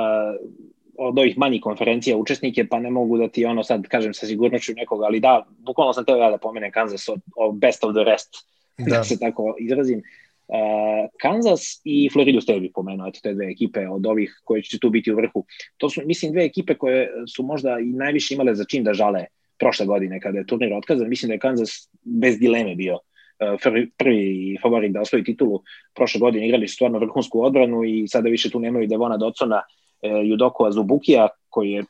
[0.98, 4.72] od ovih manjih konferencija učesnike, pa ne mogu da ti ono sad kažem sa sigurnošću
[4.76, 8.04] nekoga, ali da, bukvalno sam teo ja da pomenem Kansas od, od best of the
[8.04, 8.34] rest,
[8.78, 10.02] da, da se tako izrazim.
[10.48, 14.78] Uh, Kansas i Florida State bi pomenuo, eto te dve ekipe od ovih koje će
[14.78, 15.44] tu biti u vrhu.
[15.76, 19.24] To su, mislim, dve ekipe koje su možda i najviše imale za čim da žale
[19.58, 21.08] prošle godine kada je turnir otkazan.
[21.08, 25.62] Mislim da je Kansas bez dileme bio uh, prvi, prvi favorit da osvoji titulu.
[25.94, 29.85] Prošle godine igrali su stvarno vrhunsku odbranu i sada više tu nemaju Devona Dotsona, uh,
[30.02, 31.84] Judokova Zubukija, koji je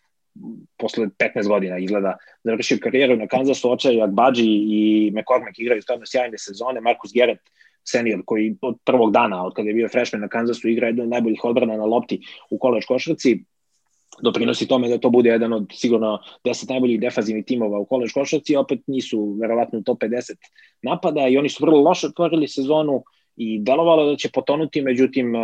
[0.76, 6.38] posle 15 godina izgleda završio karijeru na Kansasu, Očaj Agbađi i McCormack igraju stvarno sjajne
[6.38, 7.40] sezone, Marcus Garrett
[7.84, 11.08] senior koji od prvog dana, od kada je bio freshman na Kansasu, igra jedno od
[11.08, 13.44] najboljih odbrana na lopti u koleđ košarci,
[14.22, 18.56] doprinosi tome da to bude jedan od sigurno 10 najboljih defazivnih timova u koleđ košarci,
[18.56, 20.34] opet nisu verovatno top 50
[20.82, 23.04] napada i oni su vrlo loše otvorili sezonu
[23.36, 25.34] i delovalo da će potonuti, međutim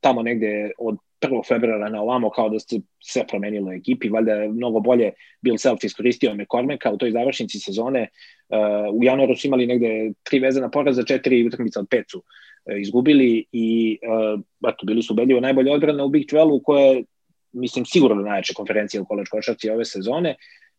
[0.00, 1.48] tamo negde od 1.
[1.48, 5.84] februara na ovamo kao da se sve promenilo ekipi, valjda je mnogo bolje Bill Self
[5.84, 8.08] iskoristio McCormacka u toj završnici sezone.
[8.48, 12.80] Uh, u januaru su imali negde tri vezana poraza, četiri utakmica od pet su uh,
[12.80, 17.04] izgubili i uh, eto, bili su ubedljivo najbolje odbrane u Big 12 u koje
[17.52, 20.36] mislim sigurno najjače konferencije u koleđ košarci ove sezone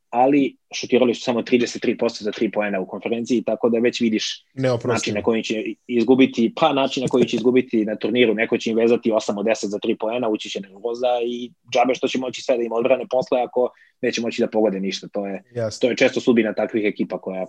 [0.10, 4.46] ali šutirali su samo 33% za 3 poena u konferenciji, tako da već vidiš
[4.86, 8.70] način na koji će izgubiti, pa način na koji će izgubiti na turniru, neko će
[8.70, 12.20] im vezati 8 od 10 za 3 poena, ući će nervoza i džabe što će
[12.20, 13.70] moći sve da im odbrane posle ako
[14.02, 15.08] neće moći da pogode ništa.
[15.08, 15.82] To je, yes.
[15.82, 17.46] to je često sudbina takvih ekipa koja,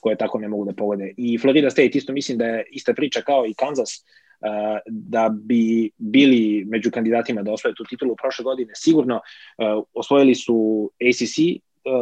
[0.00, 1.14] koje tako ne mogu da pogode.
[1.16, 4.04] I Florida State isto mislim da je ista priča kao i Kansas,
[4.40, 8.72] Uh, da bi bili među kandidatima da osvoje tu titulu prošle godine.
[8.74, 11.36] Sigurno uh, osvojili su ACC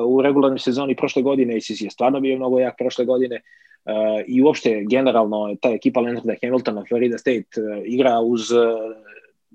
[0.07, 3.41] u regularnoj sezoni prošle godine, ACC je stvarno bio mnogo jak prošle godine
[3.85, 8.59] uh, i uopšte generalno ta ekipa Leonarda Hamiltona, Florida State uh, igra uz uh,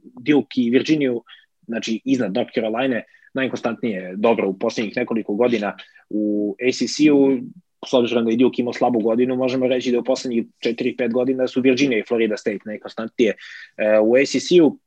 [0.03, 1.23] Duke i Virginiju,
[1.67, 3.01] znači iznad North Carolina,
[3.33, 5.77] najkonstantnije dobro u poslednjih nekoliko godina
[6.09, 7.37] u ACC-u,
[7.87, 11.47] s obzirom da je Duke imao slabu godinu, možemo reći da u poslednjih 4-5 godina
[11.47, 13.35] su Virginia i Florida State najkonstantnije.
[14.03, 14.77] U ACC-u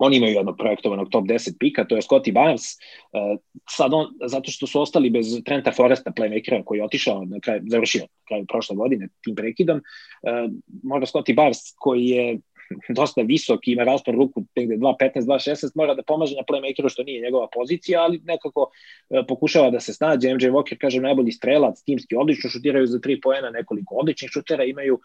[0.00, 4.50] oni imaju jednog projektovanog top 10 pika, to je Scotty Barnes, uh, sad on, zato
[4.50, 8.46] što su ostali bez Trenta Foresta, playmakera koji je otišao na kraju, završio na kraju
[8.48, 12.38] prošle godine tim prekidom, uh, možda Scotty Barnes koji je
[12.98, 17.22] dosta visok, ima raspon ruku negde 2.15, 2.16, mora da pomaže na playmakeru što nije
[17.22, 20.34] njegova pozicija, ali nekako uh, pokušava da se snađe.
[20.34, 25.00] MJ Walker, kaže, najbolji strelac, timski odlično šutiraju za 3 poena, nekoliko odličnih šutera imaju,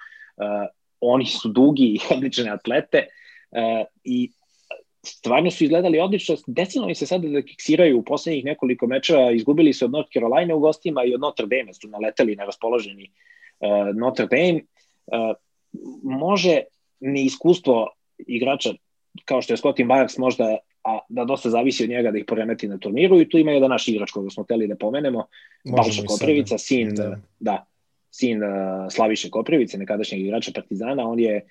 [1.00, 3.08] oni su dugi i odlične atlete.
[3.52, 4.32] Uh, i
[5.06, 6.36] stvarno su izgledali odlično.
[6.48, 10.56] Desilo mi se sada da kiksiraju u poslednjih nekoliko mečeva, izgubili su od North Carolina
[10.56, 13.10] u gostima i od Notre Dame su naleteli na raspoloženi
[13.60, 14.62] uh, Notre Dame.
[15.06, 15.36] Uh,
[16.04, 16.62] može
[17.00, 18.70] neiskustvo igrača
[19.26, 22.68] kao što je Scottin Barks možda a da dosta zavisi od njega da ih poremeti
[22.68, 25.26] na turniru i tu ima jedan naš igrač koga smo hteli da pomenemo,
[25.64, 27.18] Balša Koprivica, sin, da.
[27.40, 27.66] da,
[28.12, 28.50] sin uh,
[28.92, 31.50] Slaviše Koprivice, nekadašnjeg igrača Partizana, on je uh,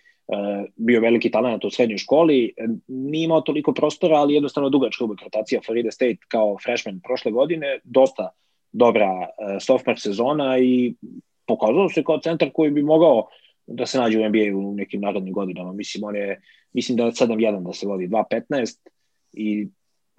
[0.77, 2.53] bio veliki talent u srednjoj školi,
[2.89, 7.79] nije imao toliko prostora, ali jednostavno dugačka uvek rotacija Florida State kao freshman prošle godine,
[7.85, 8.31] dosta
[8.73, 9.27] dobra uh,
[9.61, 10.95] sophomore sezona i
[11.47, 13.27] pokazao se kao centar koji bi mogao
[13.67, 15.73] da se nađe u NBA u nekim narodnim godinama.
[15.73, 16.41] Mislim, on je,
[16.73, 18.79] mislim da je 7-1 da se vodi 2-15
[19.33, 19.69] i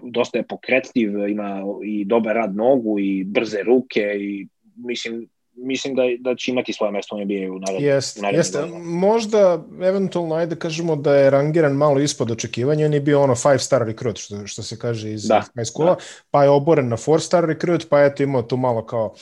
[0.04, 6.04] dosta je pokretljiv, ima i dobar rad nogu i brze ruke i mislim mislim da,
[6.20, 8.66] da će imati svoje mesto u NBA u narednim Jest, jeste.
[8.84, 13.60] Možda, eventualno, ajde kažemo da je rangiran malo ispod očekivanja, on je bio ono five
[13.60, 16.02] star recruit, što, što se kaže iz da, high schoola, da.
[16.32, 19.14] pa je oboren na four star recruit, pa je to imao tu malo kao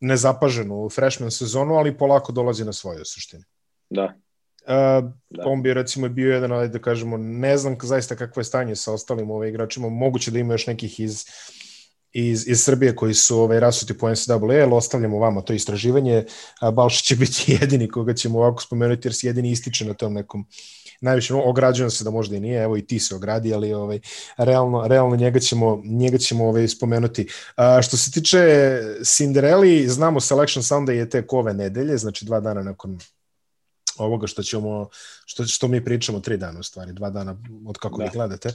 [0.00, 3.44] nezapaženu freshman sezonu, ali polako dolazi na svoje suštine.
[3.90, 4.14] Da.
[4.66, 5.42] Uh, da.
[5.44, 8.92] On bi recimo bio jedan, ajde da kažemo, ne znam zaista kakvo je stanje sa
[8.92, 11.24] ostalim ove ovaj, igračima, moguće da ima još nekih iz
[12.16, 16.24] iz, iz Srbije koji su ovaj, rasuti po NCAA, ostavljamo vama to istraživanje.
[16.72, 20.46] Balša će biti jedini koga ćemo ovako spomenuti jer se jedini ističe na tom nekom
[21.00, 24.00] najviše, no, ograđujem se da možda i nije, evo i ti se ogradi, ali ovaj,
[24.36, 27.26] realno, realno njega ćemo, njega ćemo ovaj, spomenuti.
[27.56, 28.38] A, što se tiče
[29.04, 32.98] Cinderelli, znamo Selection Sunday je tek ove nedelje, znači dva dana nakon
[33.98, 34.88] ovoga što ćemo,
[35.24, 37.36] što, što mi pričamo tri dana u stvari, dva dana
[37.66, 38.04] od kako da.
[38.04, 38.48] vi gledate,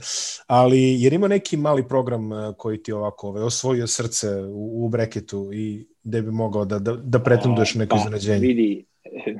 [0.46, 4.88] ali jer ima neki mali program e, koji ti ovako ovaj, osvojio srce u, u
[4.88, 8.38] breketu i gde bi mogao da, da, da pretenduješ neko pa, iznenađenje?
[8.38, 8.84] Vidi,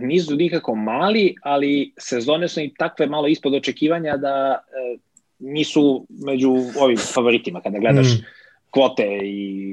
[0.00, 4.98] nisu nikako mali, ali sezone su i takve malo ispod očekivanja da e,
[5.38, 8.24] nisu među ovim favoritima kada gledaš mm.
[8.70, 9.70] kvote i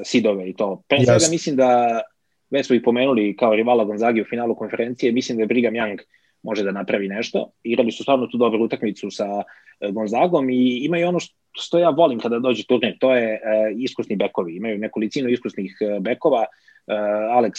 [0.00, 0.82] e, sidove i to.
[0.88, 2.00] Pre svega mislim da
[2.52, 5.98] već smo ih pomenuli kao rivala Gonzagi u finalu konferencije, mislim da je Brigham Young
[6.42, 7.50] može da napravi nešto.
[7.62, 9.26] Igrali su stvarno tu dobru utakmicu sa
[9.80, 11.18] e, Gonzagom i imaju ono
[11.52, 14.56] što ja volim kada dođe turnir, to je uh, iskusni bekovi.
[14.56, 16.44] Imaju nekolicinu iskusnih uh, bekova.
[17.30, 17.52] Alex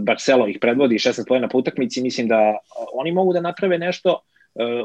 [0.00, 2.58] Barcelo ih predvodi 16 pojena po utakmici, mislim da
[2.92, 4.20] oni mogu da naprave nešto,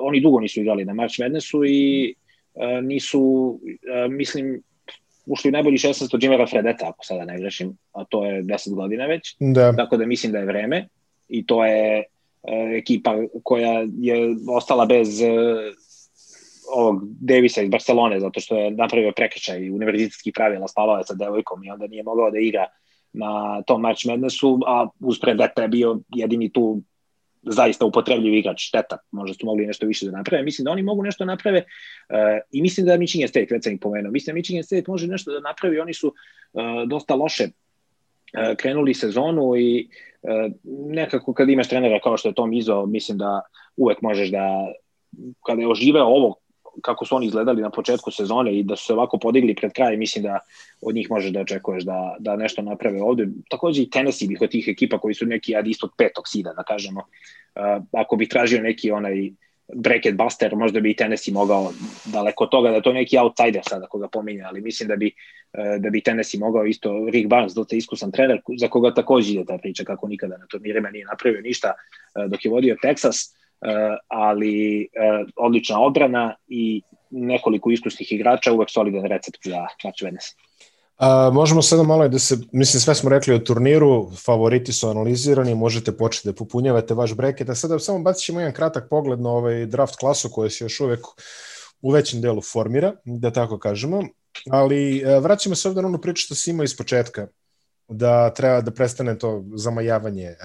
[0.01, 2.13] oni dugo nisu igrali na March Madnessu i
[2.81, 3.59] nisu,
[4.09, 4.63] mislim,
[5.25, 8.75] ušli u najbolji 16 od Jimera Fredeta, ako sada ne grešim, a to je 10
[8.75, 9.35] godina već.
[9.39, 9.75] Da.
[9.75, 10.87] Tako da mislim da je vreme
[11.27, 12.03] i to je
[12.77, 15.21] ekipa koja je ostala bez
[16.75, 21.71] ovog Davisa iz Barcelone, zato što je napravio prekršaj univerzitetskih pravila spavao sa devojkom i
[21.71, 22.65] onda nije mogao da igra
[23.13, 26.81] na tom March Madnessu, a uspred Deta je bio jedini tu
[27.41, 30.43] zaista upotrebljiv igrač, šteta, možda su mogli nešto više da naprave.
[30.43, 32.15] Mislim da oni mogu nešto da naprave uh,
[32.51, 35.31] i mislim da Michigan State, već sam ih pomenuo, mislim da Michigan State može nešto
[35.31, 39.87] da napravi, oni su uh, dosta loše uh, krenuli sezonu i
[40.21, 40.51] uh,
[40.91, 43.41] nekako kad imaš trenera kao što je Tom Izo, mislim da
[43.77, 44.67] uvek možeš da
[45.45, 46.35] kada je oživeo ovo
[46.81, 49.97] kako su oni izgledali na početku sezone i da su se ovako podigli pred kraj,
[49.97, 50.39] mislim da
[50.81, 53.27] od njih možeš da očekuješ da, da nešto naprave ovde.
[53.49, 56.63] Takođe i Tennessee bih od tih ekipa koji su neki ad istog petog sida, da
[56.63, 56.99] kažemo.
[56.99, 59.31] Uh, ako bih tražio neki onaj
[59.75, 61.71] bracket buster, možda bi i Tennessee mogao
[62.05, 65.11] daleko od toga da to neki outsider sada koga pominje, ali mislim da bi,
[65.53, 69.45] uh, da bi Tennessee mogao isto Rick Barnes, dosta iskusan trener, za koga takođe ide
[69.45, 73.38] ta priča kako nikada na turnirima nije napravio ništa uh, dok je vodio Texas Eh,
[74.07, 80.25] ali eh, odlična odbrana i nekoliko iskusnih igrača, uvek solidan recept za March Madness.
[80.97, 85.55] A, možemo sada malo da se, mislim sve smo rekli o turniru, favoriti su analizirani,
[85.55, 89.29] možete početi da popunjavate vaš breket, a sada samo bacit ćemo jedan kratak pogled na
[89.29, 90.99] ovaj draft klasu koja se još uvek
[91.81, 94.03] u većem delu formira, da tako kažemo,
[94.51, 97.27] ali eh, vraćamo se ovde na onu priču što si imao iz početka,
[97.87, 100.35] da treba da prestane to zamajavanje.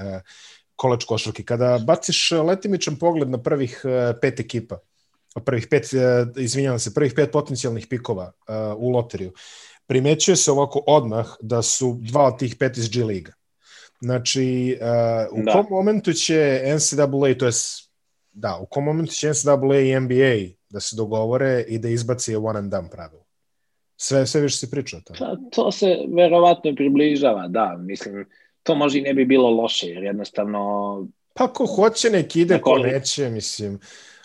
[0.77, 1.45] Koleč košarke.
[1.45, 4.79] Kada baciš letimičan pogled na prvih e, pet ekipa,
[5.45, 8.33] prvih pet, e, izvinjavam se, prvih pet potencijalnih pikova
[8.77, 9.33] u loteriju,
[9.87, 13.33] primećuje se ovako odmah da su dva od tih pet iz G Liga.
[14.01, 15.53] Znači, uh, u da.
[15.53, 17.53] kom momentu će NCAA, to je
[18.33, 22.59] da, u kom momentu će NCAA i NBA da se dogovore i da izbaci one
[22.59, 23.25] and done pravilo?
[23.97, 25.19] Sve, sve više se priča o tome.
[25.19, 28.27] Pa, to se verovatno približava, da, mislim,
[28.65, 31.07] to možda i ne bi bilo loše, jer jednostavno...
[31.35, 33.79] Pa ko hoće nek ide, ko neće, mislim.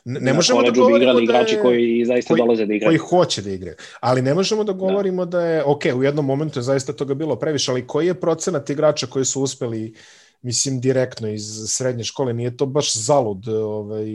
[0.06, 2.90] Ne, ne možemo da govorimo da je, igrači koji zaista koji, dolaze da igraju.
[2.90, 3.76] Koji hoće da igraju.
[4.00, 4.78] Ali ne možemo da, da.
[4.78, 5.38] govorimo da.
[5.38, 8.70] da je, ok, u jednom momentu je zaista toga bilo previše, ali koji je procenat
[8.70, 9.94] igrača koji su uspeli
[10.42, 14.06] mislim direktno iz srednje škole, nije to baš zalud, ovaj,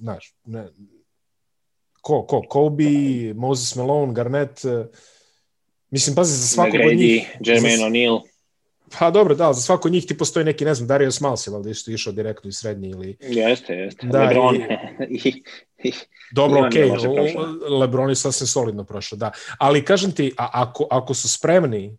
[0.00, 0.68] znaš, ne,
[2.00, 4.60] ko, ko, Kobe, Moses Malone, Garnett,
[5.90, 7.36] mislim, pazi, za svakog od njih...
[7.40, 8.20] Jermaine O'Neal.
[8.98, 11.90] Pa dobro, da, za svako njih ti postoji neki, ne znam, Dario Smalsi, valjda isto
[11.90, 13.16] išao direktno iz srednje ili...
[13.20, 14.06] Jeste, jeste.
[14.06, 14.56] Da, Lebron.
[15.08, 15.42] I,
[15.88, 15.92] i,
[16.32, 19.30] dobro, okej, okay, Lebron je sasvim solidno prošao, da.
[19.58, 21.96] Ali kažem ti, a, ako, ako su spremni,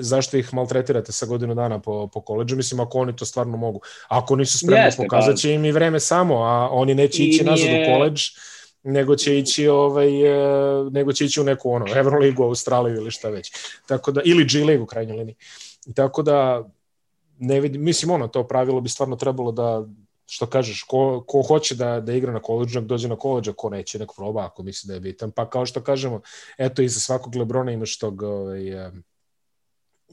[0.00, 3.80] zašto ih maltretirate sa godinu dana po, po koleđu, mislim, ako oni to stvarno mogu.
[4.08, 7.44] Ako nisu spremni, Jeste, pokazat pa- će im i vreme samo, a oni neće ići
[7.44, 7.50] nije...
[7.50, 8.22] nazad u koleđ,
[8.82, 13.28] nego će ići ovaj e, nego će ići u neku ono Euroligu, Australiju ili šta
[13.28, 13.52] već.
[13.86, 15.36] Tako da ili G League u krajnjoj liniji.
[15.94, 16.68] Tako da,
[17.38, 19.84] ne vidim, mislim, ono, to pravilo bi stvarno trebalo da,
[20.26, 23.70] što kažeš, ko, ko hoće da, da igra na koleđu, nek dođe na koleđa, ko
[23.70, 25.30] neće, nek proba ako misli da je bitan.
[25.30, 26.20] Pa kao što kažemo,
[26.58, 28.62] eto, iza svakog Lebrona imaš tog ovaj,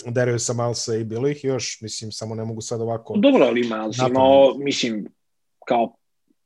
[0.06, 3.14] Dario sa Malsa i bilo ih još, mislim, samo ne mogu sad ovako...
[3.18, 5.08] Dobro, ali Miles imao, mislim,
[5.66, 5.96] kao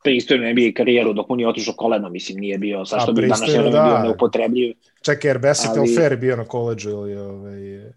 [0.03, 3.39] pristojnu NBA karijeru dok mu nije otišao koleno, mislim, nije bio, sa što bi danas
[3.39, 3.69] da.
[3.71, 4.75] bio neupotrebljiv.
[5.01, 5.95] Čekaj, jer Bassett ali...
[5.95, 7.91] Fair bio na koleđu ili ovaj...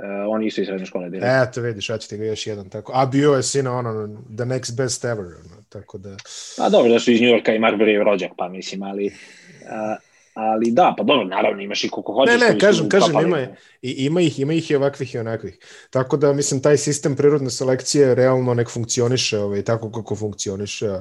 [0.00, 1.48] Uh, oni isto iz srednje škole direkt.
[1.48, 2.92] Eto, vidiš, ću ti ga još jedan tako.
[2.94, 6.16] A bio je sino ono, the next best ever, ono, tako da...
[6.56, 9.06] Pa dobro, da su iz Njujorka i Marbury rođak, pa mislim, ali...
[9.06, 12.40] Uh, ali da, pa dobro, naravno imaš i koliko hoćeš.
[12.40, 13.38] Ne, ne, kažem, kažem, ima,
[13.82, 15.58] i, ima ih, ima ih i ovakvih i onakvih.
[15.90, 20.98] Tako da, mislim, taj sistem prirodne selekcije realno nek funkcioniše, ovaj, tako kako funkcioniše.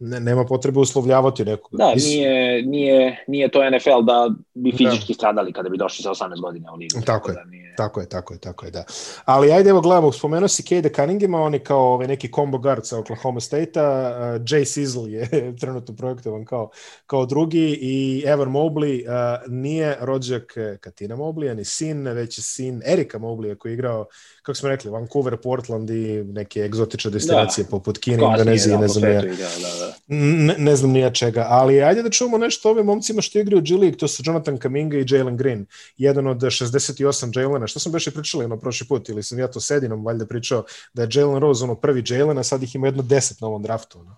[0.00, 1.76] Ne, nema potrebe uslovljavati nekoga.
[1.76, 4.76] Da, nije, nije, nije to NFL da bi da.
[4.76, 5.14] fizički da.
[5.14, 7.00] stradali kada bi došli sa 18 godina u ligu.
[7.06, 7.74] Tako, je, da nije...
[7.76, 8.84] tako je, tako je, tako je, da.
[9.24, 12.86] Ali ajde, evo gledamo, spomenuo si Cade Cunninghama, on je kao ovaj, neki combo guard
[12.86, 15.28] sa Oklahoma State-a, uh, Jay Sizzle je
[15.60, 16.70] trenutno projektovan kao,
[17.06, 22.82] kao drugi i Evan Mobley uh, nije rođak Katina Mobley, ni sin, već je sin
[22.84, 24.06] Erika Mobley koji je igrao
[24.42, 27.70] kako smo rekli, Vancouver, Portland i neke egzotične destinacije da.
[27.70, 29.87] poput Kine, Indonezije, da, ne znam nija, da, da.
[30.08, 33.62] Ne, ne znam nija čega, ali ajde da čujemo nešto o ovim momcima što igraju
[33.62, 35.66] G League, to su Jonathan Kaminga i Jalen Green,
[35.96, 39.60] jedan od 68 Jalena, što sam beše pričali ono prošli put, ili sam ja to
[39.60, 40.64] sedinom valjda pričao,
[40.94, 43.62] da je Jalen Rose ono prvi Jalen, a sad ih ima jedno deset na ovom
[43.62, 44.16] draftu, ono.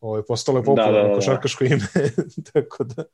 [0.00, 1.86] Ovo je postalo je popularno da, da, da, košarkaško ime,
[2.52, 3.04] tako da...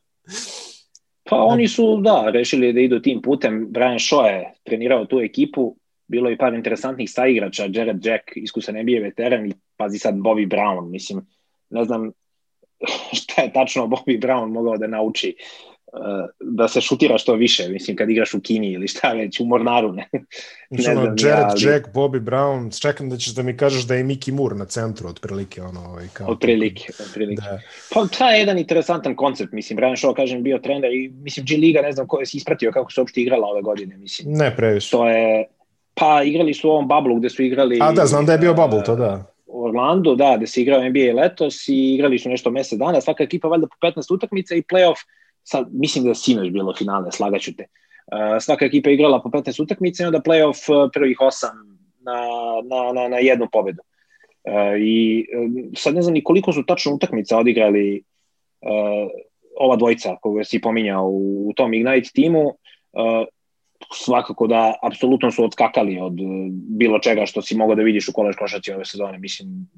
[1.30, 3.66] Pa oni su, da, rešili da idu tim putem.
[3.70, 5.76] Brian Shaw je trenirao tu ekipu
[6.08, 10.90] bilo je par interesantnih saigrača, Jared Jack, iskusan NBA veteran i pazi sad Bobby Brown,
[10.90, 11.26] mislim,
[11.70, 12.10] ne znam
[13.20, 15.36] šta je tačno Bobby Brown mogao da nauči
[15.92, 16.00] uh,
[16.40, 19.92] da se šutira što više, mislim, kad igraš u Kini ili šta već, u Mornaru,
[19.92, 20.08] ne.
[20.70, 21.64] ne znam, Jared ja, ali...
[21.64, 25.08] Jack, Bobby Brown, čekam da ćeš da mi kažeš da je Mickey Moore na centru,
[25.08, 26.30] otprilike, ono, ovaj, kao...
[26.30, 27.42] Otprilike, otprilike.
[27.42, 27.60] Da.
[27.94, 31.56] Pa, ta je jedan interesantan koncept, mislim, Brian Shaw, kažem, bio trener i, mislim, G
[31.56, 34.32] Liga, ne znam ko je si ispratio kako se uopšte igrala ove godine, mislim.
[34.32, 34.90] Ne, previše.
[34.90, 35.46] To je,
[35.94, 37.78] pa, igrali su u ovom bublu gde su igrali...
[37.82, 39.37] A da, znam da je bio bubble, to da.
[39.48, 43.48] Orlando, da, da se igrao NBA letos i igrali su nešto mesec dana, svaka ekipa
[43.48, 44.96] valjda po 15 utakmica i playoff
[45.42, 47.66] sad, mislim da je sinoć bilo finale, slagaću te.
[48.12, 52.22] Uh, svaka ekipa igrala po 15 utakmica i onda playoff uh, prvih osam na,
[52.70, 53.82] na, na, na jednu pobedu.
[54.44, 58.02] Uh, I uh, sad ne znam ni koliko su tačno utakmica odigrali
[58.60, 59.10] uh,
[59.56, 62.46] ova dvojica koju si pominjao u, u tom Ignite timu.
[62.46, 63.26] Uh,
[63.94, 66.12] svakako da apsolutno su odskakali od
[66.52, 69.18] bilo čega što si mogao da vidiš u kolež košaci ove sezone.
[69.18, 69.68] Mislim,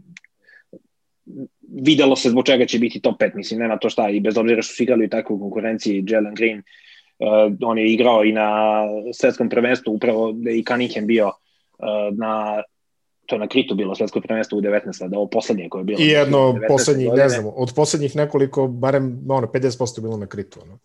[1.73, 4.63] videlo se zbog čega će biti top 5, mislim, nema to šta, i bez obzira
[4.63, 8.81] što su igrali u takvoj konkurenciji, Jalen Green, uh, on je igrao i na
[9.13, 12.63] svetskom prvenstvu, upravo da i Cunningham bio uh, na
[13.27, 15.09] to na Kritu bilo svetsko prvenstvo u 19.
[15.09, 16.01] da ovo poslednje koje je bilo.
[16.01, 17.23] I jedno poslednjih, godine.
[17.23, 20.79] ne znam, od poslednjih nekoliko, barem ono, 50% bilo na Kritu, ono,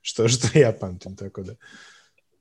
[0.00, 1.52] što, što ja pamtim, tako da.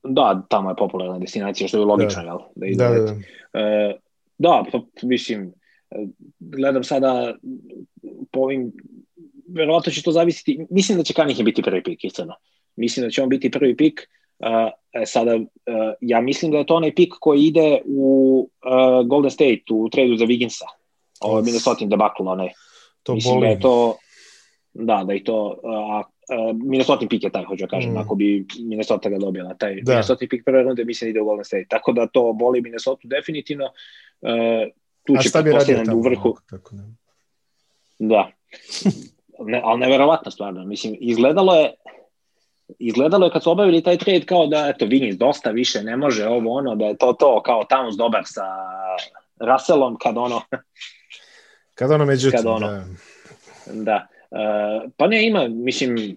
[0.03, 2.27] Da, tamo je popularna destinacija, što je logično, da.
[2.27, 2.75] jel?
[2.75, 3.11] Da, da, da.
[3.11, 3.99] Uh,
[4.37, 5.53] da, pa, mislim,
[6.39, 7.33] gledam sada
[8.31, 8.71] po ovim,
[9.47, 12.33] verovatno će to zavisiti, mislim da će Cunningham biti prvi pik, iskreno.
[12.75, 14.71] Mislim da će on biti prvi pik, uh,
[15.05, 15.45] sada, uh,
[16.01, 20.15] ja mislim da je to onaj pik koji ide u uh, Golden State, u tradu
[20.15, 20.65] za Wigginsa,
[21.21, 22.49] ovo je Minnesota debakl, onaj.
[23.03, 23.47] To mislim boli.
[23.47, 23.97] da je to,
[24.73, 27.97] da, da je to, a, uh, Minnesota pik je taj, hoću da kažem, mm.
[27.97, 29.91] ako bi Minnesota ga dobila, taj da.
[29.91, 33.01] Minnesota pik prve runde mislim da ide u Golden State, tako da to boli Minnesota
[33.03, 34.29] definitivno, uh,
[35.05, 36.37] tu će pretpostavljam u vrhu.
[36.49, 36.83] Tako da.
[37.99, 38.31] da.
[39.45, 40.65] Ne, ali neverovatna stvarno.
[40.65, 41.73] Mislim, izgledalo je
[42.79, 46.27] izgledalo je kad su obavili taj trade kao da eto Vinis dosta više ne može
[46.27, 48.45] ovo ono da je to to kao Towns dobar sa
[49.39, 50.41] Russellom kad ono
[51.75, 52.83] kad ono međutim kad ono, da,
[53.65, 54.07] da.
[54.33, 56.15] Uh, pa ne ima mislim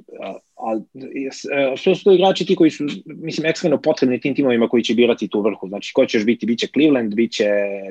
[0.54, 0.82] ali
[1.76, 5.28] što su to igrači ti koji su, mislim, ekstremno potrebni tim timovima koji će birati
[5.28, 5.68] tu vrhu.
[5.68, 6.46] Znači, ko ćeš biti?
[6.46, 7.44] Biće Cleveland, biće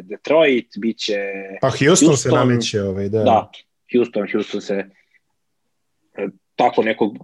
[0.04, 1.18] Detroit, biće...
[1.62, 3.24] Pa Houston, Houston se nameće ovaj, da.
[3.24, 3.52] Da,
[3.94, 4.86] Houston, Houston se
[6.56, 7.18] tako nekog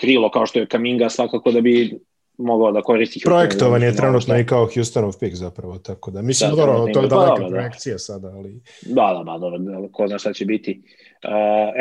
[0.00, 1.98] krilo kao što je Kaminga svakako da bi
[2.38, 3.32] mogao da koristi Houston.
[3.32, 7.08] Projektovan je trenutno i kao Houstonov pick zapravo, tako da mislim da, dobro, to je
[7.08, 7.98] daleka pa, projekcija da.
[7.98, 8.60] sada, ali...
[8.82, 10.82] Da, da, da, dobro, da, ko zna šta će biti.
[11.24, 11.30] Uh,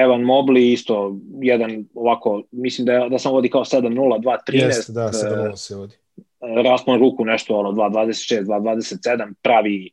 [0.04, 4.66] Evan Mobley isto jedan ovako, mislim da, da sam vodi kao 7-0, 2-13.
[4.66, 5.96] Jeste, da, 7-0 se vodi.
[6.18, 9.90] Uh, raspon ruku nešto, ono, 2-26, 2-27, pravi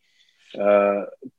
[0.54, 1.30] uh,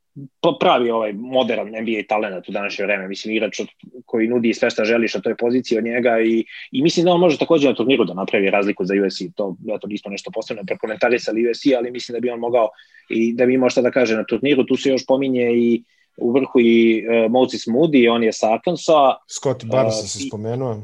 [0.59, 3.67] pravi ovaj modern NBA talent u današnje vreme, mislim igrač od,
[4.05, 7.19] koji nudi sve što želiš na toj poziciji od njega i, i mislim da on
[7.19, 10.63] može takođe na turniru da napravi razliku za USC, to ja to nismo nešto posebno
[10.67, 12.69] prekomentarisali USC, ali mislim da bi on mogao
[13.09, 15.83] i da bi imao šta da kaže na turniru, tu se još pominje i
[16.17, 19.15] u vrhu i uh, Moses Moody, on je sa Arkansas.
[19.27, 20.81] Scott Barnes uh, se spomenuo.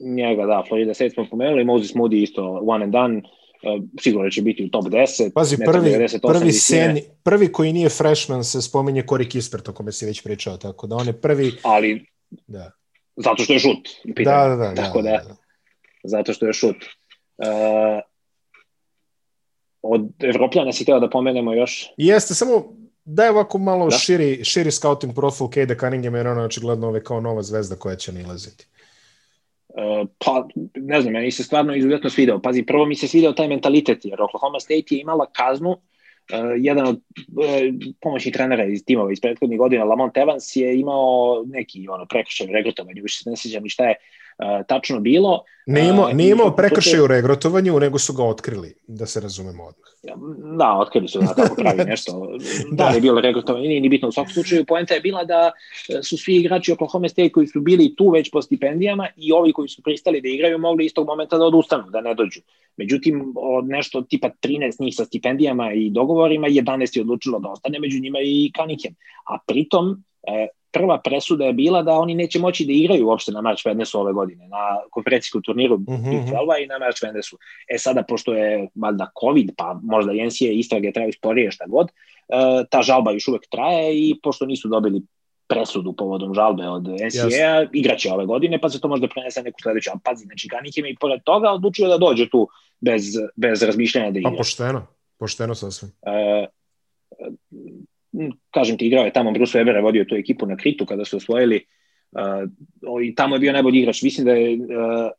[0.00, 3.22] Njega, da, Florida State smo pomenuli, Moses Moody isto one and done,
[4.00, 5.32] sigurno će biti u top 10.
[5.34, 9.92] Pazi, prvi, 98, prvi, sen, prvi koji nije freshman se spominje Corey Kispert, o kome
[9.92, 11.52] si već pričao, tako da on je prvi...
[11.62, 12.06] Ali,
[12.46, 12.70] da.
[13.16, 13.88] zato što je šut.
[14.04, 14.74] Da, da, da.
[14.74, 15.36] Tako da, da, da.
[16.04, 16.76] zato što je šut.
[17.38, 17.46] Uh,
[19.82, 21.86] od Evropljana si htio da pomenemo još?
[21.96, 22.64] Jeste, samo
[23.04, 23.96] da je ovako malo da?
[23.96, 28.12] širi, širi scouting profil Cade Cunningham, jer ono očigledno ove kao nova zvezda koja će
[28.12, 28.66] nilaziti.
[29.74, 32.42] Uh, pa, ne znam, meni se stvarno izuzetno svidao.
[32.42, 35.78] Pazi, prvo mi se svidao taj mentalitet, jer Oklahoma State je imala kaznu, uh,
[36.56, 37.44] jedan od uh,
[38.00, 43.02] pomoćnih trenera iz timova iz prethodnih godina, Lamont Evans, je imao neki ono, prekršaj regrutovanje,
[43.02, 43.94] više se ne sjećam ni šta je
[44.66, 45.44] tačno bilo.
[45.66, 49.90] Ne imao, nije imao prekršaj u regrotovanju, nego su ga otkrili, da se razumemo odmah.
[50.58, 52.12] Da, otkrili su da kako pravi nešto.
[52.72, 54.64] da, da je bilo regrutovanje, nije ni bitno u svakom slučaju.
[54.64, 55.52] Poenta je bila da
[55.88, 59.52] e, su svi igrači Oklahoma State koji su bili tu već po stipendijama i ovi
[59.52, 62.40] koji su pristali da igraju mogli istog momenta da odustanu, da ne dođu.
[62.76, 67.78] Međutim, od nešto tipa 13 njih sa stipendijama i dogovorima, 11 je odlučilo da ostane,
[67.78, 68.94] među njima i Kanikem.
[69.24, 73.40] A pritom, e, prva presuda je bila da oni neće moći da igraju uopšte na
[73.40, 74.58] March Madnessu ove godine, na
[74.90, 76.10] konferencijskom turniru mm -hmm.
[76.10, 77.38] Big 12 i na March Madnessu.
[77.68, 82.66] E sada, pošto je valjda COVID, pa možda NCAA istrage traju sporije šta god, uh,
[82.70, 85.02] ta žalba još uvek traje i pošto nisu dobili
[85.48, 89.90] presudu povodom žalbe od NCAA, igraće ove godine, pa se to možda prenese neku sledeću.
[89.90, 92.48] A pazi, znači Ganikim i pored toga odlučio da dođe tu
[92.80, 93.02] bez,
[93.36, 94.30] bez razmišljanja da igra.
[94.30, 94.86] Pa pošteno.
[95.18, 95.90] Pošteno sasvim.
[96.02, 96.48] Uh,
[98.50, 101.16] kažem ti, igrao je tamo Bruce Weber je vodio tu ekipu na Kritu kada su
[101.16, 101.64] osvojili
[102.12, 104.02] uh, i tamo je bio najbolji igrač.
[104.02, 105.10] Mislim da je uh,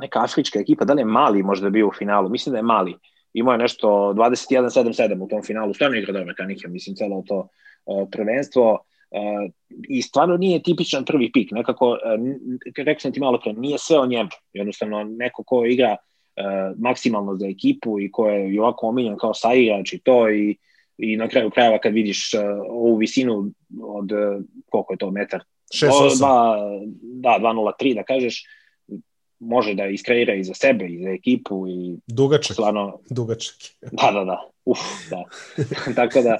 [0.00, 2.94] neka afrička ekipa, da li je Mali možda bio u finalu, mislim da je Mali.
[3.32, 7.48] Imao je nešto 21-7-7 u tom finalu, stvarno igra dobro Kanikem, mislim, celo to
[7.86, 8.72] uh, prvenstvo.
[9.10, 9.52] Uh,
[9.88, 11.98] I stvarno nije tipičan prvi pik, nekako, uh,
[12.76, 17.36] rekao sam ti malo pre, nije sve o njemu, jednostavno neko ko igra uh, maksimalno
[17.36, 20.56] za ekipu i ko je i ovako omiljen kao saigrač i to i,
[20.98, 23.50] i na kraju krajeva kad vidiš uh, ovu visinu
[23.82, 25.44] od, uh, koliko je to, metar?
[25.74, 26.18] 6-8.
[27.02, 28.44] Da, 2-0-3 da kažeš,
[29.38, 32.52] može da iskreira i za sebe i za ekipu i dugačak.
[32.52, 33.56] Stvarno, dugačak.
[33.80, 34.50] da, da, da.
[34.64, 34.78] Uf,
[35.10, 35.24] da.
[35.96, 36.38] Tako da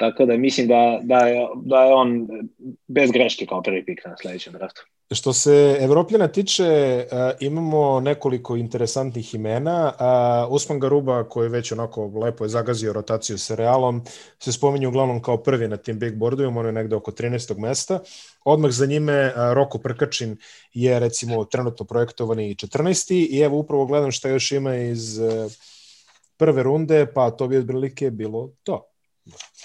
[0.00, 2.28] Tako da mislim da, da, je, da je on
[2.88, 4.86] bez greške kao prvi pik na sledećem draftu.
[5.14, 9.92] Što se Evropljana tiče, uh, imamo nekoliko interesantnih imena.
[10.50, 14.02] Usman Garuba, koji već onako lepo je zagazio rotaciju sa Realom,
[14.38, 17.58] se spominje uglavnom kao prvi na tim big boardovima, on je negde oko 13.
[17.58, 18.00] mesta.
[18.44, 20.36] Odmah za njime uh, Roko Prkačin
[20.72, 23.28] je recimo trenutno projektovani 14.
[23.30, 25.52] I evo upravo gledam šta još ima iz uh,
[26.36, 28.90] prve runde, pa to bi otprilike bilo to.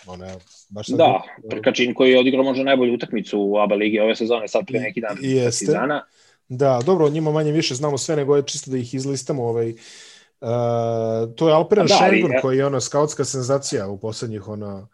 [0.08, 0.36] Ona
[0.70, 4.48] baš sad da, Prkačin koji je odigrao možda najbolju utakmicu u ABA ligi ove sezone
[4.48, 5.18] sad pre neki dan.
[5.22, 5.66] Jeste.
[5.66, 6.06] Partizana.
[6.48, 9.44] Da, dobro, njima manje više znamo sve, nego je čisto da ih izlistamo.
[9.44, 9.78] Ovaj, uh,
[11.36, 14.88] to je Alperen da, Šengur ali, koji je ona skautska senzacija u poslednjih ona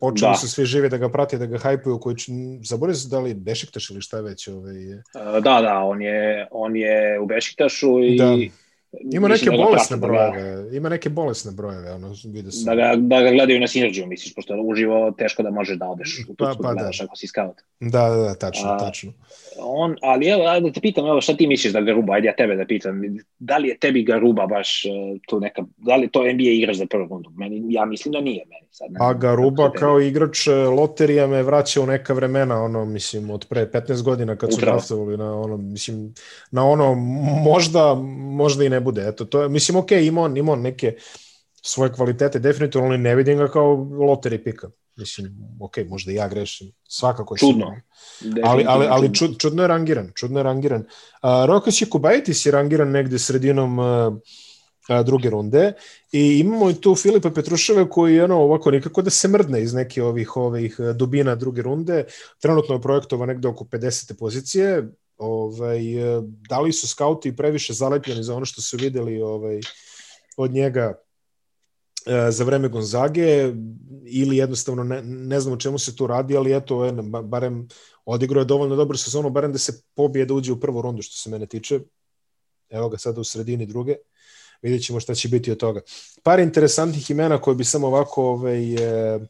[0.00, 0.36] počeli da.
[0.36, 2.16] su svi živi da ga prate, da ga hajpuju, koji
[2.62, 4.48] zaboravio se da li Bešiktaš ili šta već.
[4.48, 5.02] Ovaj, je.
[5.40, 8.36] Da, da, on je, on je u Bešiktašu i da
[9.12, 12.64] Ima neke da bolesne brojeve, da ima neke bolesne brojeve, ono, vidio sam.
[12.64, 15.88] Da ga, da ga gledaju na sinerđiju, misliš, pošto je uživo teško da možeš da
[15.88, 16.90] odeš u pa, pa, da.
[17.04, 17.56] ako si scout.
[17.80, 19.12] Da, da, da, tačno, A, tačno.
[19.58, 22.56] On, ali evo, da te pitam, evo, šta ti misliš da Garuba, ajde ja tebe
[22.56, 23.00] da pitam,
[23.38, 26.86] da li je tebi Garuba baš uh, tu neka, da li to NBA igraš za
[26.86, 27.30] prvu rundu?
[27.36, 28.66] Meni, ja mislim da nije meni.
[28.70, 33.30] Sad, ne, A Garuba kao igrač e, loterija me vraća u neka vremena, ono, mislim,
[33.30, 36.14] od pre 15 godina kad su draftovali na ono, mislim,
[36.50, 36.94] na ono,
[37.44, 39.08] možda, možda i ne bude.
[39.08, 40.94] Eto, to je, mislim, ok, ima on, ima on neke
[41.62, 44.68] svoje kvalitete, definitivno, ali ne vidim ga kao loteri pika.
[44.96, 46.72] Mislim, ok, možda i ja grešim.
[46.88, 47.76] Svakako je čudno.
[48.44, 50.12] Ali, ali, ali čud, čudno je rangiran.
[50.14, 50.80] Čudno je rangiran.
[50.80, 53.84] Uh, Rokas Jakubaitis je rangiran negde sredinom uh,
[55.04, 55.72] druge runde
[56.12, 59.74] i imamo i tu Filipa Petruševa koji je ono ovako nikako da se mrdne iz
[59.74, 62.04] neke ovih ovih dubina druge runde.
[62.40, 64.18] Trenutno je projektova negde oko 50.
[64.18, 64.88] pozicije.
[65.16, 65.80] Ovaj,
[66.48, 69.60] da li su skauti previše zalepljeni za ono što su videli ovaj,
[70.36, 70.94] od njega
[72.06, 73.52] e, za vreme Gonzage
[74.04, 76.92] ili jednostavno ne, ne znam o čemu se tu radi, ali eto, je,
[77.24, 77.68] barem
[78.04, 81.16] odigrao je dovoljno dobro sezonu, barem da se pobije da uđe u prvu rundu što
[81.16, 81.80] se mene tiče.
[82.68, 83.96] Evo ga sada u sredini druge.
[84.62, 85.80] Vidjet ćemo šta će biti od toga.
[86.22, 89.20] Par interesantnih imena koje bi samo ovako ovaj, e, e,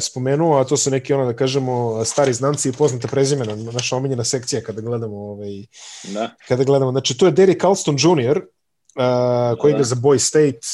[0.00, 4.24] spomenuo, a to su neki ono da kažemo stari znanci i poznate prezimena, naša omiljena
[4.24, 5.64] sekcija kada gledamo ovaj,
[6.04, 6.30] da.
[6.48, 6.90] kada gledamo.
[6.90, 8.38] Znači to je Derek Alston Jr.
[8.38, 9.76] Uh, koji da.
[9.76, 10.66] igra za Boy State,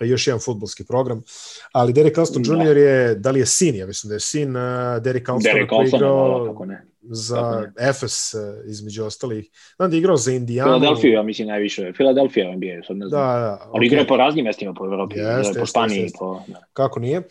[0.00, 1.22] još jedan futbolski program,
[1.72, 2.54] ali Derek Alston da.
[2.54, 2.76] Jr.
[2.76, 4.62] je, da li je sin, ja mislim da je sin uh,
[5.02, 6.86] Derek Alston Derek koji je igrao ne.
[7.02, 9.50] za Efes uh, između ostalih.
[9.76, 10.70] Znam da je igrao za Indijanu.
[10.70, 11.92] Filadelfiju, ja mislim najviše.
[11.96, 13.20] Filadelfija NBA, sad ne znam.
[13.20, 13.70] Da, da.
[13.72, 13.92] Ali okay.
[13.92, 15.96] igrao po raznim mestima po Evropi, yes, po Španiji.
[15.96, 16.16] Jest, jest.
[16.18, 16.64] Po, da.
[16.72, 17.22] Kako nije?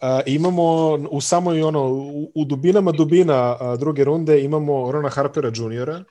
[0.00, 5.50] Uh, imamo u samoj ono u, u dubinama dubina uh, druge runde imamo Rona Harpera
[5.54, 6.04] juniora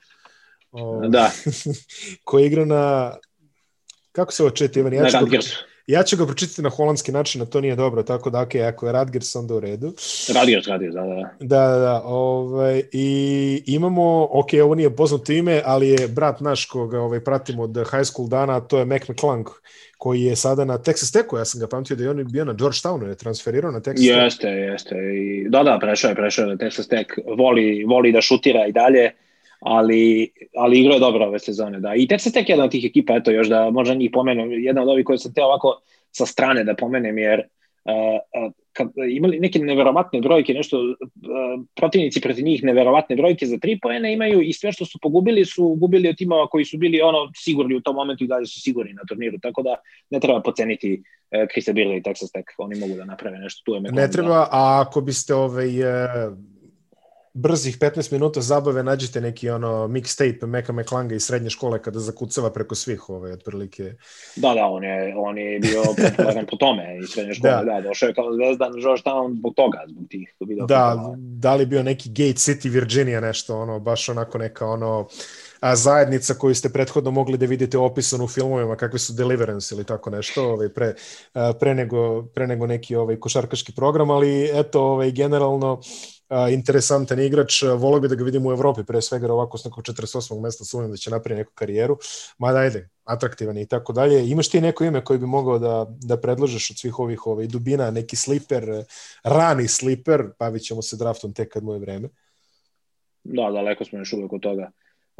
[0.72, 1.30] uh, da.
[2.24, 3.14] koji igra na
[4.12, 5.38] kako se ovo čete Ivan ja ću, ga,
[5.86, 8.86] ja ću ga pročitati na holandski način, a to nije dobro, tako da okay, ako
[8.86, 9.92] je Radgers onda u redu.
[10.34, 11.30] Radgers, Radgers, da, da.
[11.40, 12.02] Da, da, da.
[12.04, 17.62] Ovaj, I imamo, ok, ovo nije poznato ime, ali je brat naš koga ovaj, pratimo
[17.62, 19.46] od high school dana, to je Mac McClung,
[19.98, 22.54] koji je sada na Texas Techu, ja sam ga pamtio da je on bio na
[22.54, 24.24] Georgetownu, je transferirao na Texas Tech.
[24.24, 24.94] Jeste, jeste.
[24.94, 27.06] I, da, da, prešao je, prešao je na Texas Tech,
[27.38, 29.10] voli, voli da šutira i dalje,
[29.60, 31.94] ali, ali igra je dobro ove sezone, da.
[31.94, 34.82] I Texas Tech je jedna od tih ekipa, eto još da možda njih pomenem, jedna
[34.82, 35.80] od ovih koje sam te ovako
[36.10, 40.96] sa strane da pomenem, jer uh, kad imali neke neverovatne brojke, nešto uh,
[41.76, 45.68] protivnici protiv njih neverovatne brojke za tri poene imaju i sve što su pogubili su
[45.68, 48.92] gubili od timova koji su bili ono sigurni u tom momentu i dalje su sigurni
[48.92, 49.76] na turniru, tako da
[50.10, 53.80] ne treba poceniti uh, Krista Birla i Texas Tech, oni mogu da naprave nešto tu.
[53.80, 56.55] Ne treba, a ako biste ovaj, uh
[57.36, 62.50] brzih 15 minuta zabave nađete neki ono mixtape Meka McClanga iz srednje škole kada zakucava
[62.50, 63.94] preko svih ove otprilike.
[64.36, 67.80] Da, da, on je, on je bio popularan po tome iz srednje škole, da, da
[67.80, 70.66] došao je kao zvezdan Georgetown zbog toga, zbog tih video.
[70.66, 75.08] Da, da li bio neki Gate City, Virginia nešto, ono, baš onako neka ono
[75.60, 79.84] a, zajednica koju ste prethodno mogli da vidite opisano u filmovima, kakvi su Deliverance ili
[79.84, 80.94] tako nešto, ovaj, pre,
[81.60, 85.80] pre, nego, pre nego neki ovaj, košarkaški program, ali eto, ovaj, generalno
[86.28, 89.84] a, interesantan igrač, volio bi da ga vidim u Evropi, pre svega ovako s nekog
[89.84, 90.40] 48.
[90.42, 91.98] mesta sumnjam da će napraviti neku karijeru,
[92.38, 94.28] mada ajde, atraktivan i tako dalje.
[94.28, 97.90] Imaš ti neko ime koji bi mogao da, da predložeš od svih ovih ovaj, dubina,
[97.90, 98.84] neki sliper,
[99.24, 102.08] rani sliper, bavit ćemo se draftom tek kad mu je vreme.
[103.24, 104.70] Da, daleko smo još uvek od toga.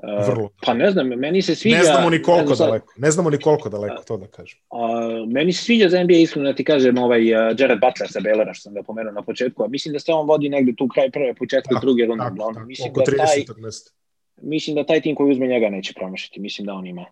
[0.03, 0.49] Vrlo.
[0.63, 1.77] Pa ne znam, meni se sviđa...
[1.77, 4.59] Ne znamo ni koliko ne znam, daleko, ne znamo ni koliko daleko, to da kažem.
[4.71, 8.21] Uh, meni se sviđa za NBA, iskreno da ti kažem, ovaj uh, Jared Butler sa
[8.21, 10.89] Baylora, što sam ga pomenuo na početku, a mislim da se on vodi negde tu
[10.89, 12.25] kraj prve, početka tako, druge runde.
[12.25, 13.93] Tako, tako, mislim oko da taj, mesta.
[14.43, 17.07] Mislim da taj tim koji uzme njega neće promašiti, mislim da on ima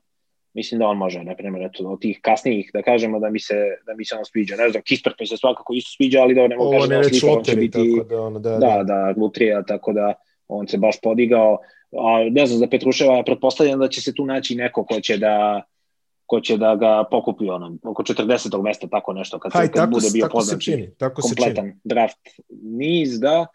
[0.54, 3.54] mislim da on može, na primjer, eto, od tih kasnijih, da kažemo da mi se,
[3.86, 4.56] da mi se on sviđa.
[4.56, 7.26] Ne znam, Kispert mi se svakako isto sviđa, ali da ne mogu kažem da slika,
[7.26, 10.14] on će biti, tako da, ono, da, da, da, da, Lutrija, tako da
[10.48, 11.58] on se baš podigao.
[11.98, 15.62] A, ne znam, za Petruševa pretpostavljam da će se tu naći neko ko će da
[16.26, 18.62] ko će da ga pokupi ono, oko 40.
[18.62, 20.60] mesta, tako nešto, kad, Haj, kad tako, bude bio poznat
[20.98, 22.18] tako kompletan draft
[22.62, 23.46] niz, da,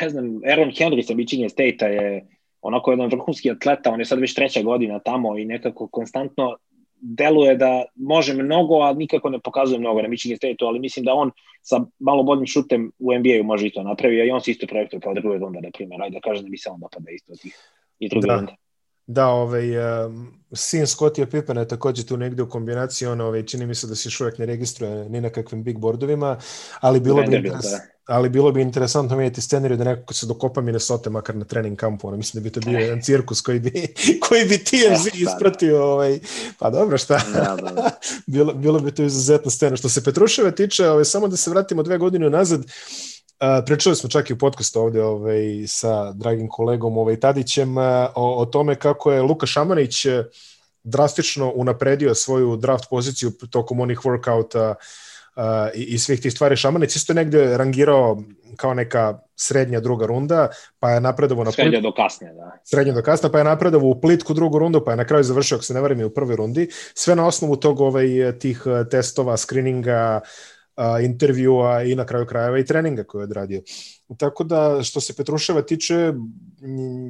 [0.00, 2.26] ne znam, Aaron Henry sa Michigan State-a je
[2.62, 6.56] onako jedan vrhunski atleta, on je sad već treća godina tamo i nekako konstantno
[7.00, 11.14] deluje da može mnogo, a nikako ne pokazuje mnogo na Michigan State-u, ali mislim da
[11.14, 11.30] on
[11.62, 14.66] sa malo boljim šutem u NBA-u može i to napravi, a i on se isto
[14.66, 17.32] projektuje kao druge runde, na primjer, ajde da kažem da bi se on dopada isto
[17.32, 17.56] od tih
[17.98, 18.36] i druge da.
[18.36, 18.52] runde.
[19.08, 23.66] Da, ovaj, um, sin Scottija Pippena je takođe tu negde u kombinaciji, on, ovaj, čini
[23.66, 26.36] mi se da se još uvek ne registruje ni na kakvim big boardovima,
[26.80, 27.80] ali bilo, bi, interes, da.
[28.06, 32.08] ali bilo bi interesantno vidjeti scenariju da neko se dokopa Minnesota makar na trening kampu,
[32.08, 33.94] ono, mislim da bi to bio jedan cirkus koji bi,
[34.28, 36.18] koji bi TMZ ja, ispratio, ovaj,
[36.58, 37.14] pa dobro, šta?
[37.14, 37.90] Ja, da, da.
[38.26, 39.76] bilo, bilo bi to izuzetna scena.
[39.76, 43.17] Što se Petruševe tiče, ovaj, samo da se vratimo dve godine nazad, Uh,
[43.66, 47.84] pričali smo čak i u podcastu ovde ovaj, sa dragim kolegom ovaj, Tadićem uh,
[48.14, 50.12] o, o tome kako je Luka Šamanić uh,
[50.84, 54.74] drastično unapredio svoju draft poziciju tokom onih workouta
[55.36, 55.42] uh,
[55.74, 56.56] i, i svih tih stvari.
[56.56, 58.22] Šamanić isto negde rangirao
[58.56, 62.58] kao neka srednja druga runda, pa je napredovao na srednja do kasne, da.
[62.64, 65.56] Srednja do kasne, pa je napredovao u plitku drugu rundu, pa je na kraju završio,
[65.56, 66.68] ako se ne varim, u prvoj rundi.
[66.94, 70.28] Sve na osnovu tog ovaj, tih testova, screeninga, uh,
[70.78, 73.62] a, intervjua i na kraju krajeva i treninga koje je odradio.
[74.18, 76.12] Tako da, što se Petruševa tiče,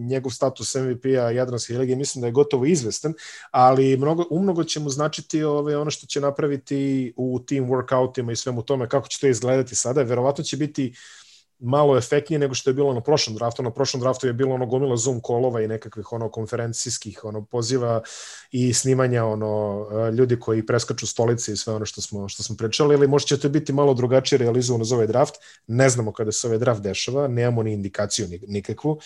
[0.08, 3.14] njegov status MVP-a Jadranske lige mislim da je gotovo izvestan,
[3.50, 8.36] ali mnogo, umnogo će mu značiti ove, ono što će napraviti u tim workoutima i
[8.36, 10.02] svemu tome, kako će to izgledati sada.
[10.02, 11.27] Verovatno će biti uh,
[11.58, 13.62] malo efektnije nego što je bilo na prošlom draftu.
[13.62, 18.02] Na prošlom draftu je bilo ono gomila Zoom kolova i nekakvih ono konferencijskih ono poziva
[18.50, 22.94] i snimanja ono ljudi koji preskaču stolice i sve ono što smo što smo pričali,
[22.94, 25.34] ili možda će to biti malo drugačije realizovano za ovaj draft.
[25.66, 28.98] Ne znamo kada se ovaj draft dešava, nemamo ni indikaciju nikakvu.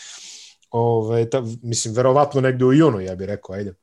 [0.70, 3.74] Ove, ta, mislim, verovatno negde u junu, ja bih rekao, ajde.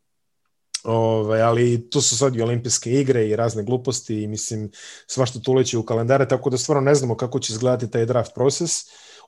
[0.83, 4.71] Ove, ali tu su sad i olimpijske igre i razne gluposti i mislim
[5.07, 8.33] svašta tu leće u kalendare, tako da stvarno ne znamo kako će izgledati taj draft
[8.35, 8.71] proces.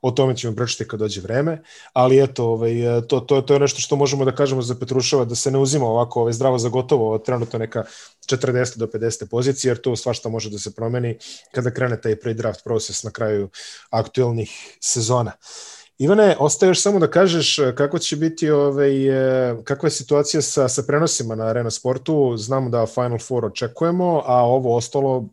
[0.01, 2.73] O tome ćemo pričati kad dođe vreme, ali eto, ovaj,
[3.07, 5.85] to, to, to je nešto što možemo da kažemo za Petruševa, da se ne uzima
[5.85, 7.83] ovako ovaj, zdravo za gotovo, trenutno neka
[8.27, 11.17] 40 do 50 pozicije, jer to svašta može da se promeni
[11.51, 13.49] kada krene taj pre-draft proces na kraju
[13.89, 15.31] aktuelnih sezona.
[15.31, 19.91] Uh, Ivane, ostaje još samo da kažeš e, kako će biti, ovaj, e, kakva je
[19.91, 22.33] situacija sa, sa prenosima na Arena Sportu.
[22.37, 25.29] Znamo da Final Four očekujemo, a ovo ostalo,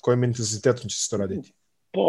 [0.00, 1.52] kojim intenzitetom će se to raditi?
[1.92, 2.02] Po,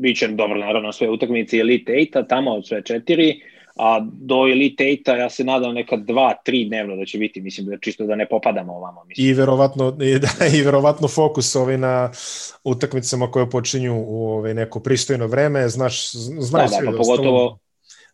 [0.00, 3.40] bit će dobro, naravno, sve utakmice Elite 8, tamo sve četiri,
[3.82, 7.66] a do Elite 8 ja se nadam neka dva, tri dnevno da će biti, mislim
[7.66, 9.04] da čisto da ne popadamo ovamo.
[9.04, 9.28] Mislim.
[9.28, 10.28] I verovatno, i, da,
[10.58, 12.10] i verovatno fokus ovaj na
[12.64, 17.58] utakmicama koje počinju u ovaj neko pristojno vreme, znaš, znaš da, da, pa pogotovo,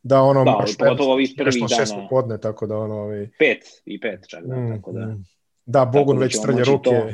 [0.03, 2.09] da ono da, pogotovo ovih prvih dana.
[2.09, 2.95] podne, tako da ono...
[2.95, 3.29] Ovaj...
[3.39, 5.07] Pet i pet čak, da, mm, tako da...
[5.07, 5.25] Mm.
[5.67, 6.91] Da, Bogun da već trlja ruke.
[6.91, 7.07] To...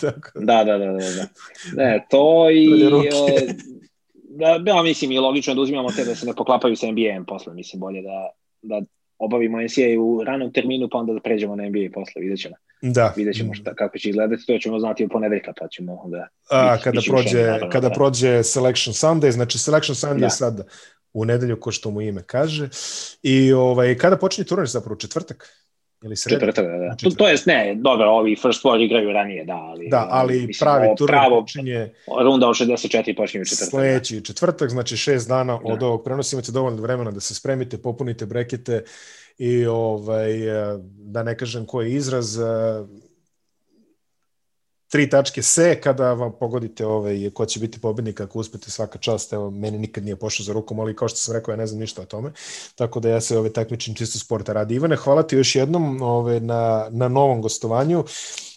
[0.06, 0.30] tako.
[0.34, 1.26] Da, da, da, da, da.
[1.76, 2.68] Ne, to i
[4.36, 7.54] da, da, mislim, i logično da uzimamo te da se ne poklapaju sa NBA-em posle,
[7.54, 8.30] mislim, bolje da,
[8.62, 8.80] da
[9.18, 12.56] obavimo NCAA u ranom terminu, pa onda da pređemo na NBA posle, vidjet ćemo.
[12.82, 13.12] Da.
[13.16, 16.28] Vidjet ćemo šta, kako će izgledati, to ćemo znati u ponedeljka, pa ćemo onda...
[16.50, 17.94] A, kada, prođe, naravno, kada da.
[17.94, 20.30] prođe Selection Sunday, znači Selection Sunday da.
[20.30, 20.66] sad
[21.12, 22.68] u nedelju, ko što mu ime kaže,
[23.22, 25.65] i ovaj, kada počinje turnir zapravo, četvrtak?
[26.04, 26.40] Ili sreda?
[26.40, 26.96] Četvrtak, da, da.
[26.96, 29.88] To, to jest, ne, dobro, ovi First Four igraju ranije, da, ali...
[29.88, 31.92] Da, ali mislim, pravi turnir pravo, počinje...
[32.22, 33.66] Runda od 64 počinje u četvrtak.
[33.66, 33.70] Da.
[33.70, 35.72] Sledeći četvrtak, znači šest dana da.
[35.72, 38.84] od ovog prenosa imate dovoljno vremena da se spremite, popunite brekete
[39.38, 40.32] i ovaj,
[40.98, 42.38] da ne kažem koji izraz,
[44.88, 49.32] tri tačke se kada vam pogodite ovaj, ko će biti pobednik ako uspete svaka čast,
[49.32, 51.80] evo meni nikad nije pošao za rukom, ali kao što sam rekao ja ne znam
[51.80, 52.32] ništa o tome,
[52.74, 54.74] tako da ja se ovaj, takmičim čisto sporta radi.
[54.74, 58.04] Ivane, hvala ti još jednom ovaj, na, na novom gostovanju.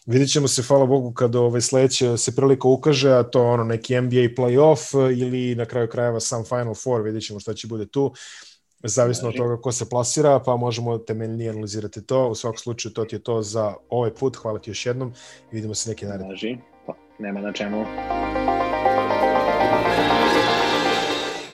[0.06, 4.02] Vidjet ćemo se, hvala Bogu, kad ovaj, sledeće se prilika ukaže, a to ono neki
[4.02, 8.14] NBA playoff ili na kraju krajeva sam Final Four, vidjet ćemo šta će bude tu
[8.84, 12.28] zavisno od toga ko se plasira, pa možemo temeljnije analizirati to.
[12.28, 14.36] U svakom slučaju to ti je to za ovaj put.
[14.36, 15.14] Hvala ti još jednom
[15.52, 16.60] i vidimo se neki naredni.
[16.88, 17.86] Pa, nema na čemu.